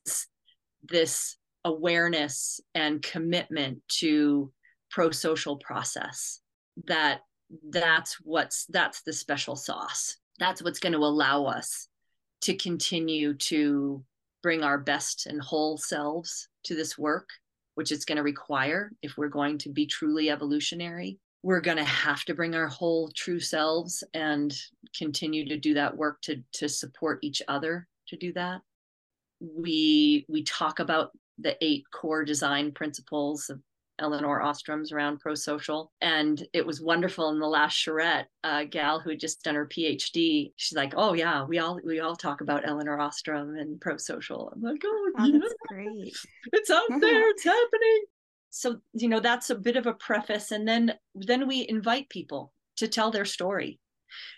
[0.83, 4.51] this awareness and commitment to
[4.89, 6.39] pro-social process
[6.85, 7.21] that
[7.69, 10.17] that's what's that's the special sauce.
[10.39, 11.87] That's what's going to allow us
[12.41, 14.03] to continue to
[14.41, 17.27] bring our best and whole selves to this work
[17.79, 21.17] which it's going to require if we're going to be truly evolutionary.
[21.43, 24.53] We're going to have to bring our whole true selves and
[24.97, 28.59] continue to do that work to to support each other to do that
[29.39, 33.59] we we talk about the eight core design principles of
[33.99, 35.91] Elinor Ostrom's around pro social.
[36.01, 39.67] And it was wonderful in the last charrette, a gal who had just done her
[39.67, 40.51] PhD.
[40.55, 44.51] She's like, Oh yeah, we all we all talk about Eleanor Ostrom and pro social.
[44.53, 45.39] I'm like, Oh, oh yeah.
[45.39, 46.17] that's great.
[46.53, 48.03] It's out there, it's happening.
[48.51, 50.51] So, you know, that's a bit of a preface.
[50.51, 53.79] And then then we invite people to tell their story.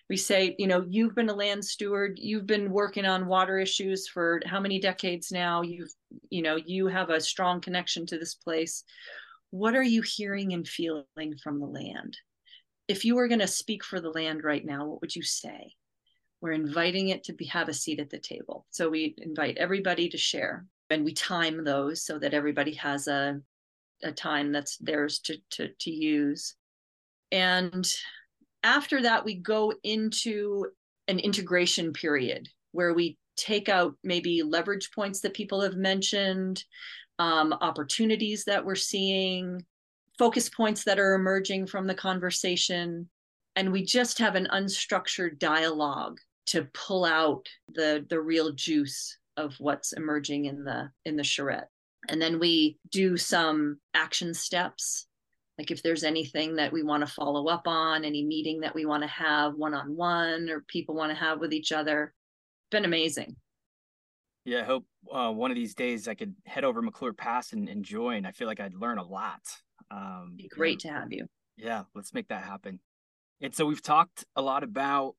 [0.10, 4.08] We say, you know, you've been a land steward, you've been working on water issues
[4.08, 5.62] for how many decades now?
[5.62, 5.92] You've,
[6.30, 8.84] you know, you have a strong connection to this place
[9.52, 12.18] what are you hearing and feeling from the land?
[12.88, 15.74] If you were going to speak for the land right now, what would you say?
[16.42, 18.66] We're inviting it to be, have a seat at the table.
[18.72, 23.40] So we invite everybody to share and we time those so that everybody has a,
[24.04, 26.56] a time that's theirs to, to, to use.
[27.32, 27.86] And
[28.64, 30.68] after that, we go into
[31.08, 36.64] an integration period where we take out maybe leverage points that people have mentioned
[37.20, 39.64] um, opportunities that we're seeing,
[40.18, 43.10] focus points that are emerging from the conversation.
[43.56, 49.56] And we just have an unstructured dialogue to pull out the, the real juice of
[49.60, 51.70] what's emerging in the in the charrette.
[52.10, 55.08] And then we do some action steps
[55.58, 58.86] like if there's anything that we want to follow up on any meeting that we
[58.86, 62.14] want to have one-on-one or people want to have with each other
[62.72, 63.36] been amazing
[64.44, 67.70] yeah, I hope uh, one of these days I could head over McClure Pass and,
[67.70, 68.26] and join.
[68.26, 69.42] I feel like I'd learn a lot.
[69.92, 71.28] Um, be great to have you.
[71.58, 72.80] Yeah, let's make that happen.
[73.40, 75.16] And so we've talked a lot about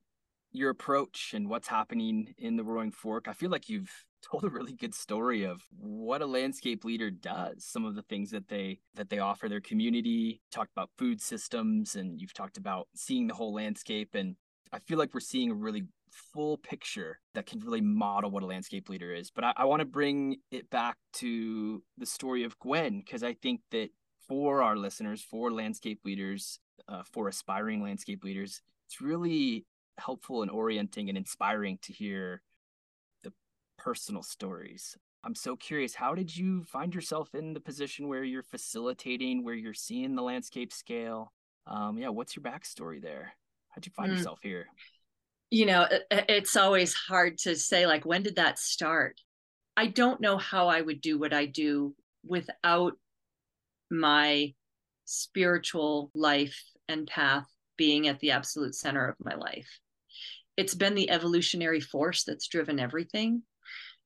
[0.50, 3.28] your approach and what's happening in the Roaring Fork.
[3.28, 3.92] I feel like you've
[4.30, 8.30] told a really good story of what a landscape leader does some of the things
[8.30, 12.88] that they that they offer their community talked about food systems and you've talked about
[12.94, 14.36] seeing the whole landscape and
[14.72, 18.46] i feel like we're seeing a really full picture that can really model what a
[18.46, 19.30] landscape leader is.
[19.30, 23.34] But I, I want to bring it back to the story of Gwen because I
[23.34, 23.90] think that
[24.28, 26.58] for our listeners, for landscape leaders,
[26.88, 29.66] uh, for aspiring landscape leaders, it's really
[29.98, 32.42] helpful and orienting and inspiring to hear
[33.82, 34.96] personal stories.
[35.24, 39.54] I'm so curious, how did you find yourself in the position where you're facilitating, where
[39.54, 41.32] you're seeing the landscape scale?
[41.66, 43.32] Um, yeah, what's your backstory there?
[43.68, 44.16] How'd you find mm.
[44.16, 44.66] yourself here?
[45.52, 49.20] you know it's always hard to say like when did that start
[49.76, 52.94] i don't know how i would do what i do without
[53.90, 54.52] my
[55.04, 59.68] spiritual life and path being at the absolute center of my life
[60.56, 63.42] it's been the evolutionary force that's driven everything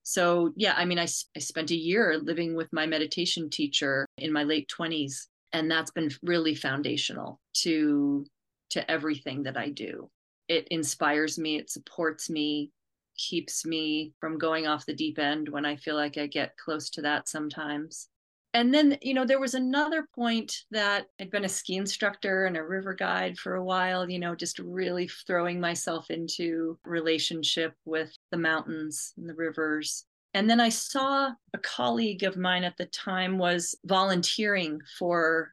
[0.09, 4.32] so yeah i mean I, I spent a year living with my meditation teacher in
[4.32, 8.24] my late 20s and that's been really foundational to
[8.70, 10.09] to everything that i do
[10.48, 12.70] it inspires me, it supports me,
[13.16, 16.90] keeps me from going off the deep end when I feel like I get close
[16.90, 18.09] to that sometimes.
[18.57, 22.57] And then, you know, there was another point that I'd been a ski instructor and
[22.57, 28.16] a river guide for a while, you know, just really throwing myself into relationship with
[28.30, 30.07] the mountains and the rivers.
[30.32, 35.50] And then I saw a colleague of mine at the time was volunteering for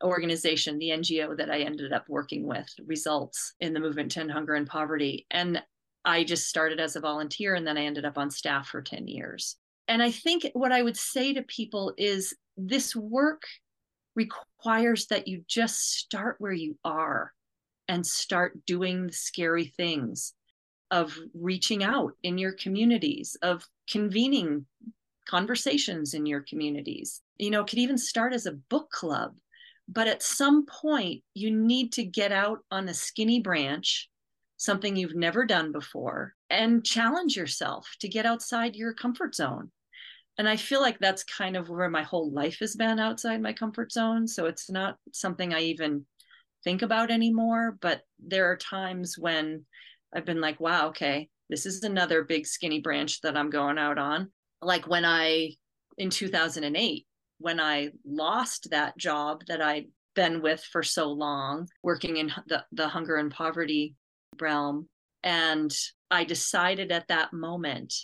[0.00, 4.20] an organization, the NGO that I ended up working with, results in the movement to
[4.20, 5.28] end hunger and poverty.
[5.30, 5.62] And
[6.04, 9.06] I just started as a volunteer and then I ended up on staff for 10
[9.06, 9.58] years.
[9.88, 13.42] And I think what I would say to people is this work
[14.14, 17.32] requires that you just start where you are
[17.88, 20.34] and start doing the scary things
[20.90, 24.66] of reaching out in your communities, of convening
[25.26, 27.22] conversations in your communities.
[27.38, 29.34] You know, it could even start as a book club
[29.88, 34.08] but at some point, you need to get out on a skinny branch,
[34.62, 39.72] something you've never done before, and challenge yourself to get outside your comfort zone.
[40.38, 43.52] And I feel like that's kind of where my whole life has been outside my
[43.52, 44.28] comfort zone.
[44.28, 46.06] So it's not something I even
[46.62, 47.76] think about anymore.
[47.80, 49.66] But there are times when
[50.14, 53.98] I've been like, wow, okay, this is another big skinny branch that I'm going out
[53.98, 54.30] on.
[54.62, 55.56] Like when I,
[55.98, 57.04] in 2008,
[57.38, 62.64] when I lost that job that I'd been with for so long, working in the,
[62.70, 63.96] the hunger and poverty
[64.40, 64.88] realm.
[65.22, 65.72] And
[66.10, 67.94] I decided at that moment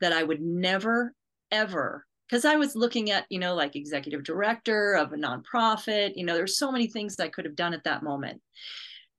[0.00, 1.14] that I would never,
[1.50, 6.24] ever, because I was looking at, you know, like executive director of a nonprofit, you
[6.24, 8.40] know, there's so many things I could have done at that moment.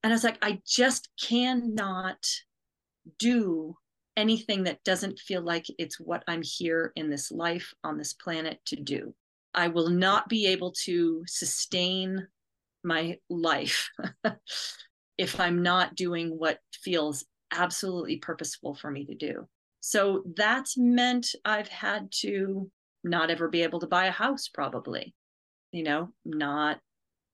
[0.03, 2.25] And I was like, I just cannot
[3.19, 3.75] do
[4.17, 8.59] anything that doesn't feel like it's what I'm here in this life on this planet
[8.67, 9.13] to do.
[9.53, 12.27] I will not be able to sustain
[12.83, 13.89] my life
[15.17, 19.47] if I'm not doing what feels absolutely purposeful for me to do.
[19.81, 22.69] So that's meant I've had to
[23.03, 25.13] not ever be able to buy a house, probably,
[25.71, 26.79] you know, not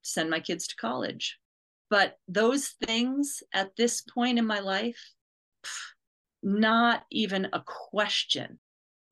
[0.01, 1.37] send my kids to college.
[1.89, 4.99] But those things at this point in my life,
[6.41, 8.59] not even a question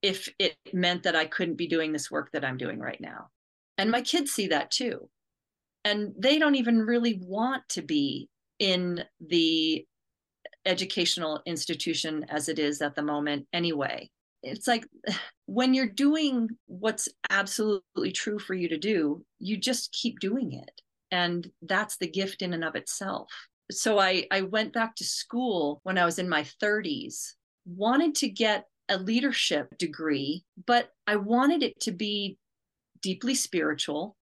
[0.02, 3.30] if it meant that I couldn't be doing this work that I'm doing right now.
[3.78, 5.10] And my kids see that too.
[5.84, 9.86] And they don't even really want to be in the
[10.66, 14.10] educational institution as it is at the moment anyway.
[14.44, 14.86] It's like
[15.46, 20.82] when you're doing what's absolutely true for you to do, you just keep doing it.
[21.12, 23.32] And that's the gift in and of itself.
[23.72, 27.34] So I, I went back to school when I was in my 30s,
[27.66, 32.38] wanted to get a leadership degree, but I wanted it to be
[33.02, 34.16] deeply spiritual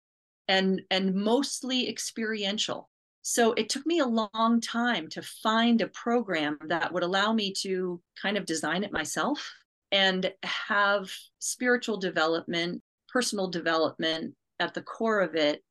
[0.48, 2.89] and and mostly experiential
[3.22, 7.52] so it took me a long time to find a program that would allow me
[7.60, 9.52] to kind of design it myself
[9.92, 15.62] and have spiritual development, personal development at the core of it,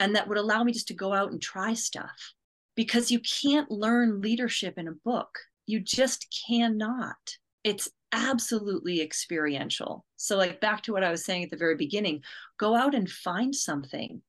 [0.00, 2.32] and that would allow me just to go out and try stuff.
[2.76, 7.36] Because you can't learn leadership in a book, you just cannot.
[7.62, 10.04] It's absolutely experiential.
[10.16, 12.22] So, like back to what I was saying at the very beginning,
[12.58, 14.22] go out and find something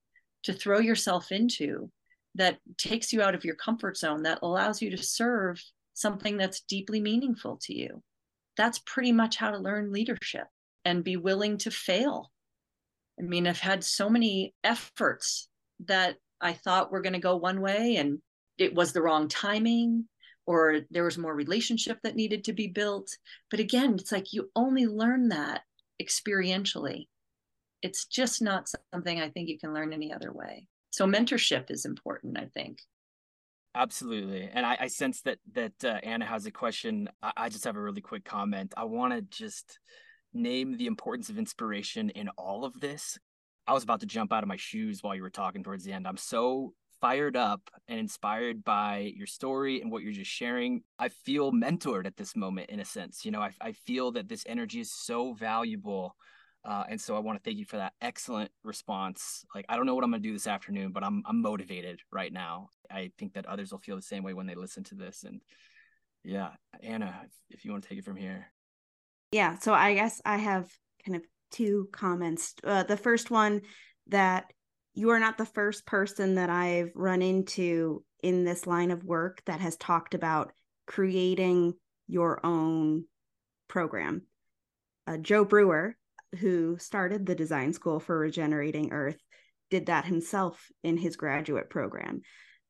[0.43, 1.89] to throw yourself into
[2.35, 5.61] that takes you out of your comfort zone that allows you to serve
[5.93, 8.03] something that's deeply meaningful to you.
[8.57, 10.47] That's pretty much how to learn leadership
[10.83, 12.31] and be willing to fail.
[13.17, 15.47] I mean i've had so many efforts
[15.85, 18.19] that i thought were going to go one way and
[18.57, 20.05] it was the wrong timing
[20.45, 23.17] or there was more relationship that needed to be built.
[23.49, 25.61] But again it's like you only learn that
[26.01, 27.07] experientially.
[27.81, 31.85] It's just not something i think you can learn any other way so mentorship is
[31.85, 32.79] important i think
[33.75, 37.65] absolutely and i, I sense that that uh, anna has a question I, I just
[37.65, 39.79] have a really quick comment i want to just
[40.33, 43.17] name the importance of inspiration in all of this
[43.67, 45.91] i was about to jump out of my shoes while you were talking towards the
[45.91, 50.81] end i'm so fired up and inspired by your story and what you're just sharing.
[50.97, 53.25] I feel mentored at this moment in a sense.
[53.25, 56.15] You know, I, I feel that this energy is so valuable
[56.65, 59.45] uh, and so I want to thank you for that excellent response.
[59.53, 62.01] Like I don't know what I'm going to do this afternoon, but I'm I'm motivated
[62.11, 62.69] right now.
[62.89, 65.23] I think that others will feel the same way when they listen to this.
[65.23, 65.41] And
[66.23, 66.49] yeah,
[66.81, 68.47] Anna, if, you want to take it from here.
[69.31, 69.57] Yeah.
[69.59, 70.67] So I guess I have
[71.05, 72.55] kind of two comments.
[72.63, 73.61] Uh, the first one
[74.07, 74.45] that
[74.95, 79.41] you are not the first person that I've run into in this line of work
[79.45, 80.51] that has talked about
[80.87, 81.73] creating
[82.07, 83.05] your own
[83.67, 84.23] program.
[85.05, 85.95] Uh, Joe Brewer,
[86.35, 89.21] who started the design school for regenerating earth
[89.69, 92.21] did that himself in his graduate program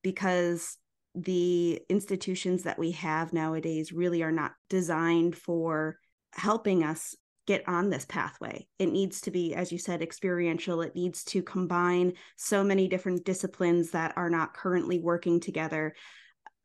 [0.04, 0.78] because
[1.14, 5.98] the institutions that we have nowadays really are not designed for
[6.34, 7.16] helping us
[7.48, 8.68] get on this pathway.
[8.80, 10.82] It needs to be, as you said, experiential.
[10.82, 15.96] It needs to combine so many different disciplines that are not currently working together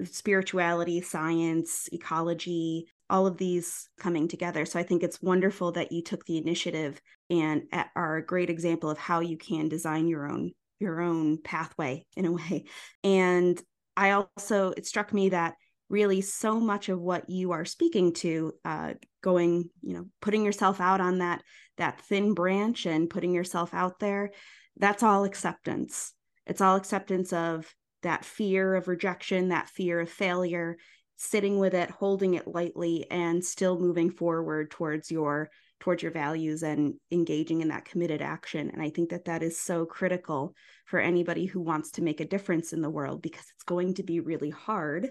[0.04, 4.64] spirituality, science, ecology, all of these coming together.
[4.64, 8.88] So I think it's wonderful that you took the initiative and are a great example
[8.88, 12.64] of how you can design your own your own pathway in a way.
[13.04, 13.60] And
[13.96, 15.54] I also it struck me that
[15.90, 20.80] really so much of what you are speaking to uh, going you know putting yourself
[20.80, 21.42] out on that
[21.76, 24.30] that thin branch and putting yourself out there
[24.76, 26.12] that's all acceptance
[26.46, 30.78] it's all acceptance of that fear of rejection that fear of failure
[31.22, 36.62] sitting with it holding it lightly and still moving forward towards your towards your values
[36.62, 38.70] and engaging in that committed action.
[38.70, 40.54] And i think that that is so critical
[40.86, 44.02] for anybody who wants to make a difference in the world because it's going to
[44.02, 45.10] be really hard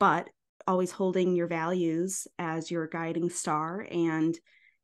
[0.00, 0.28] but
[0.66, 4.38] always holding your values as your guiding star and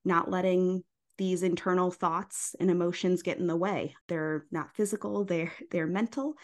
[0.04, 0.84] not letting
[1.16, 3.94] these internal thoughts and emotions get in the way.
[4.08, 6.34] They're not physical they're they're mental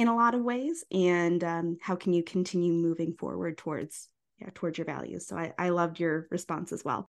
[0.00, 4.08] in a lot of ways and um, how can you continue moving forward towards
[4.40, 7.10] yeah towards your values so i, I loved your response as well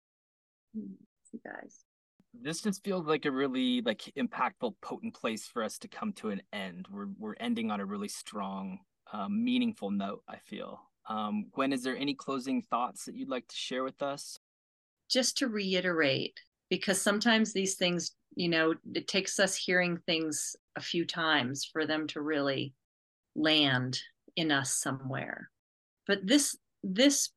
[0.74, 1.86] you guys
[2.34, 6.30] this just feels like a really like impactful, potent place for us to come to
[6.30, 6.88] an end.
[6.92, 8.80] We're we're ending on a really strong,
[9.12, 10.22] um, meaningful note.
[10.28, 10.80] I feel.
[11.08, 14.38] Um, Gwen, is there any closing thoughts that you'd like to share with us?
[15.10, 20.82] Just to reiterate, because sometimes these things, you know, it takes us hearing things a
[20.82, 22.74] few times for them to really
[23.36, 24.00] land
[24.36, 25.50] in us somewhere.
[26.08, 27.30] But this this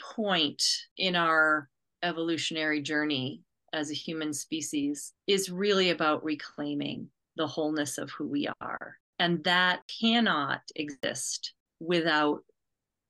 [0.00, 0.62] point
[0.98, 1.68] in our
[2.02, 3.42] evolutionary journey
[3.72, 8.96] as a human species is really about reclaiming the wholeness of who we are.
[9.18, 12.42] And that cannot exist without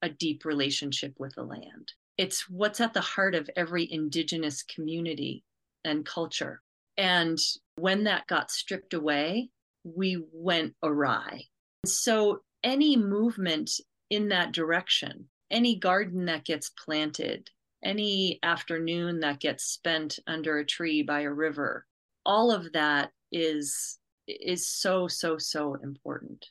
[0.03, 1.93] a deep relationship with the land.
[2.19, 5.45] It's what's at the heart of every indigenous community
[5.85, 6.63] and culture.
[6.97, 7.39] And
[7.77, 9.51] when that got stripped away,
[9.85, 11.45] we went awry.
[11.85, 13.71] So, any movement
[14.11, 17.51] in that direction, any garden that gets planted,
[17.85, 21.87] any afternoon that gets spent under a tree by a river
[22.27, 26.47] all of that is is so so so important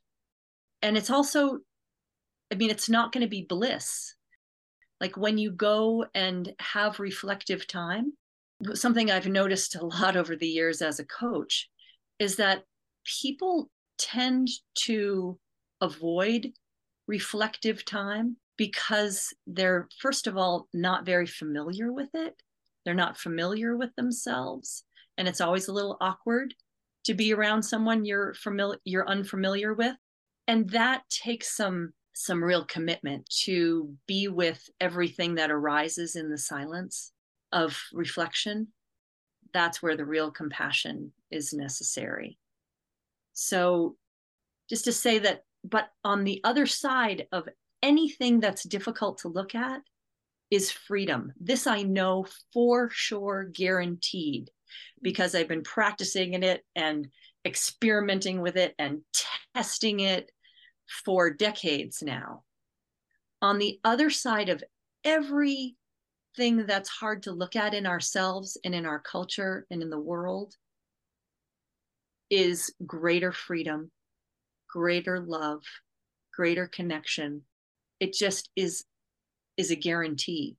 [0.82, 1.60] and it's also
[2.52, 4.15] i mean it's not going to be bliss
[5.02, 8.14] like when you go and have reflective time
[8.74, 11.70] something i've noticed a lot over the years as a coach
[12.20, 12.64] is that
[13.22, 15.38] people tend to
[15.82, 16.52] avoid
[17.08, 22.42] reflective time because they're, first of all, not very familiar with it.
[22.84, 24.84] They're not familiar with themselves.
[25.18, 26.54] And it's always a little awkward
[27.06, 29.96] to be around someone you're familiar you're unfamiliar with.
[30.48, 36.38] And that takes some some real commitment to be with everything that arises in the
[36.38, 37.12] silence
[37.52, 38.70] of reflection.
[39.54, 42.40] That's where the real compassion is necessary.
[43.34, 43.98] So
[44.70, 47.50] just to say that, but on the other side of
[47.84, 49.82] anything that's difficult to look at
[50.50, 51.34] is freedom.
[51.38, 54.52] This I know for sure, guaranteed,
[55.02, 57.10] because I've been practicing in it and
[57.46, 59.02] experimenting with it and
[59.54, 60.32] testing it
[60.88, 62.44] for decades now.
[63.42, 64.64] On the other side of
[65.04, 65.76] everything
[66.66, 70.56] that's hard to look at in ourselves and in our culture and in the world
[72.30, 73.92] is greater freedom,
[74.70, 75.62] greater love,
[76.34, 77.44] greater connection,
[78.00, 78.86] it just is
[79.58, 80.56] is a guarantee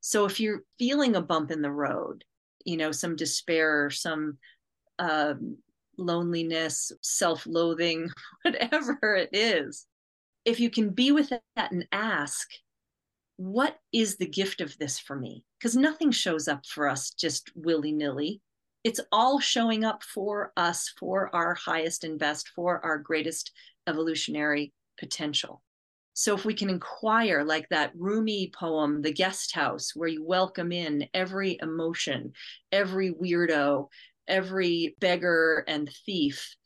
[0.00, 2.24] so if you're feeling a bump in the road
[2.64, 4.38] you know some despair some
[4.98, 5.56] um,
[5.96, 8.10] loneliness self-loathing
[8.42, 9.86] whatever it is
[10.44, 12.48] if you can be with that and ask
[13.36, 15.44] what is the gift of this for me?
[15.58, 18.40] Because nothing shows up for us just willy-nilly.
[18.84, 23.50] It's all showing up for us for our highest and best for our greatest
[23.86, 25.62] evolutionary potential.
[26.12, 30.70] So if we can inquire, like that Rumi poem, The Guest House, where you welcome
[30.70, 32.32] in every emotion,
[32.70, 33.88] every weirdo,
[34.28, 36.56] every beggar and thief,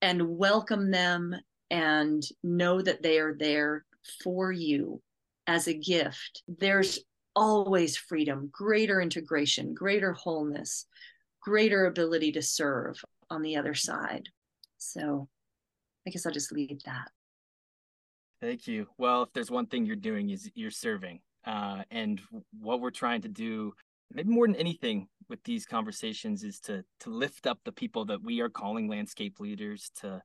[0.00, 1.34] and welcome them
[1.70, 3.84] and know that they are there
[4.22, 5.02] for you
[5.46, 7.00] as a gift, there's
[7.34, 10.86] always freedom, greater integration, greater wholeness,
[11.40, 14.28] greater ability to serve on the other side.
[14.76, 15.28] So
[16.06, 17.10] I guess I'll just leave that.
[18.40, 18.86] Thank you.
[18.98, 21.20] Well, if there's one thing you're doing is you're serving.
[21.44, 22.20] Uh, and
[22.60, 23.72] what we're trying to do,
[24.12, 28.22] maybe more than anything with these conversations, is to to lift up the people that
[28.22, 30.22] we are calling landscape leaders to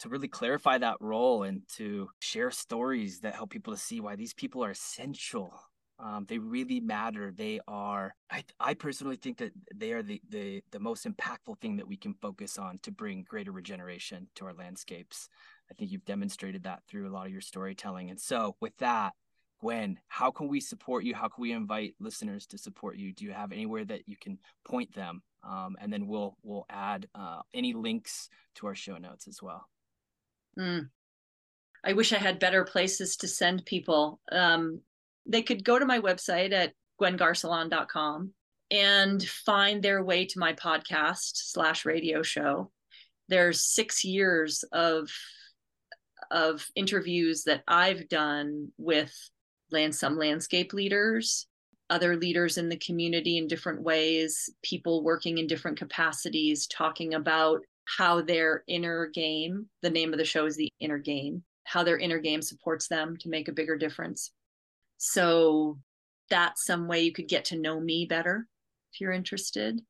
[0.00, 4.16] to really clarify that role and to share stories that help people to see why
[4.16, 5.52] these people are essential.
[6.00, 7.32] Um, they really matter.
[7.34, 8.14] They are.
[8.28, 11.96] I, I personally think that they are the, the the most impactful thing that we
[11.96, 15.28] can focus on to bring greater regeneration to our landscapes.
[15.70, 18.10] I think you've demonstrated that through a lot of your storytelling.
[18.10, 19.12] And so, with that,
[19.64, 21.14] Gwen, how can we support you?
[21.14, 23.14] How can we invite listeners to support you?
[23.14, 25.22] Do you have anywhere that you can point them?
[25.42, 29.66] Um, and then we'll we'll add uh, any links to our show notes as well.
[30.58, 30.90] Mm.
[31.82, 34.20] I wish I had better places to send people.
[34.30, 34.82] Um,
[35.24, 38.32] they could go to my website at gwengarcelon.com
[38.70, 42.70] and find their way to my podcast slash radio show.
[43.28, 45.08] There's six years of
[46.30, 49.14] of interviews that I've done with
[49.74, 51.46] land some landscape leaders,
[51.90, 57.60] other leaders in the community in different ways, people working in different capacities, talking about
[57.84, 61.98] how their inner game, the name of the show is the inner game, how their
[61.98, 64.32] inner game supports them to make a bigger difference.
[64.96, 65.78] So
[66.30, 68.46] that's some way you could get to know me better
[68.92, 69.80] if you're interested.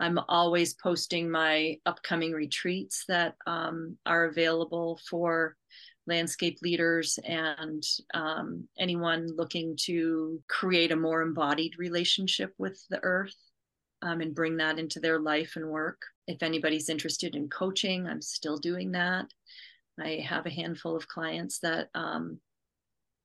[0.00, 5.56] I'm always posting my upcoming retreats that um, are available for
[6.06, 7.84] landscape leaders and
[8.14, 13.36] um, anyone looking to create a more embodied relationship with the earth.
[14.02, 16.02] um, and bring that into their life and work.
[16.26, 19.26] If anybody's interested in coaching, I'm still doing that.
[20.00, 22.40] I have a handful of clients that um,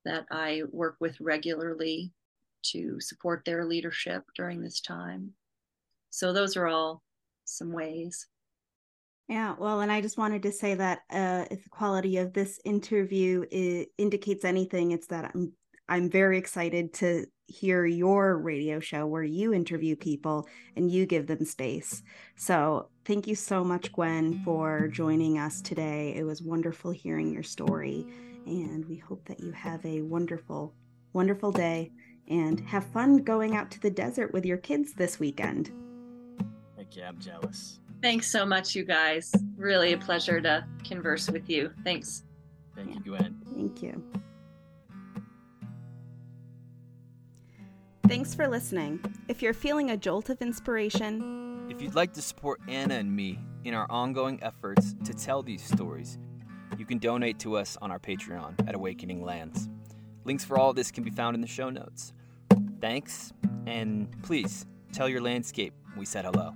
[0.05, 2.11] that I work with regularly
[2.63, 5.34] to support their leadership during this time.
[6.09, 7.03] So those are all
[7.45, 8.28] some ways.
[9.28, 12.59] Yeah, well, and I just wanted to say that uh, if the quality of this
[12.63, 13.43] interview
[13.97, 15.51] indicates anything, it's that I'm
[15.89, 21.28] I'm very excited to hear your radio show where you interview people and you give
[21.28, 22.03] them space.
[22.36, 26.13] So thank you so much, Gwen, for joining us today.
[26.17, 28.05] It was wonderful hearing your story,
[28.45, 30.73] and we hope that you have a wonderful,
[31.13, 31.91] wonderful day
[32.30, 35.71] and have fun going out to the desert with your kids this weekend.
[36.75, 37.03] Thank you.
[37.03, 37.80] I'm jealous.
[38.02, 39.32] Thanks so much, you guys.
[39.58, 41.72] Really a pleasure to converse with you.
[41.84, 42.24] Thanks.
[42.76, 43.41] Thank you, Gwen.
[43.56, 44.04] Thank you.
[48.08, 49.04] Thanks for listening.
[49.28, 53.39] If you're feeling a jolt of inspiration, if you'd like to support Anna and me
[53.66, 56.18] in our ongoing efforts to tell these stories,
[56.78, 59.68] you can donate to us on our Patreon at Awakening Lands.
[60.24, 62.14] Links for all of this can be found in the show notes.
[62.80, 63.34] Thanks,
[63.66, 66.54] and please tell your landscape we said hello.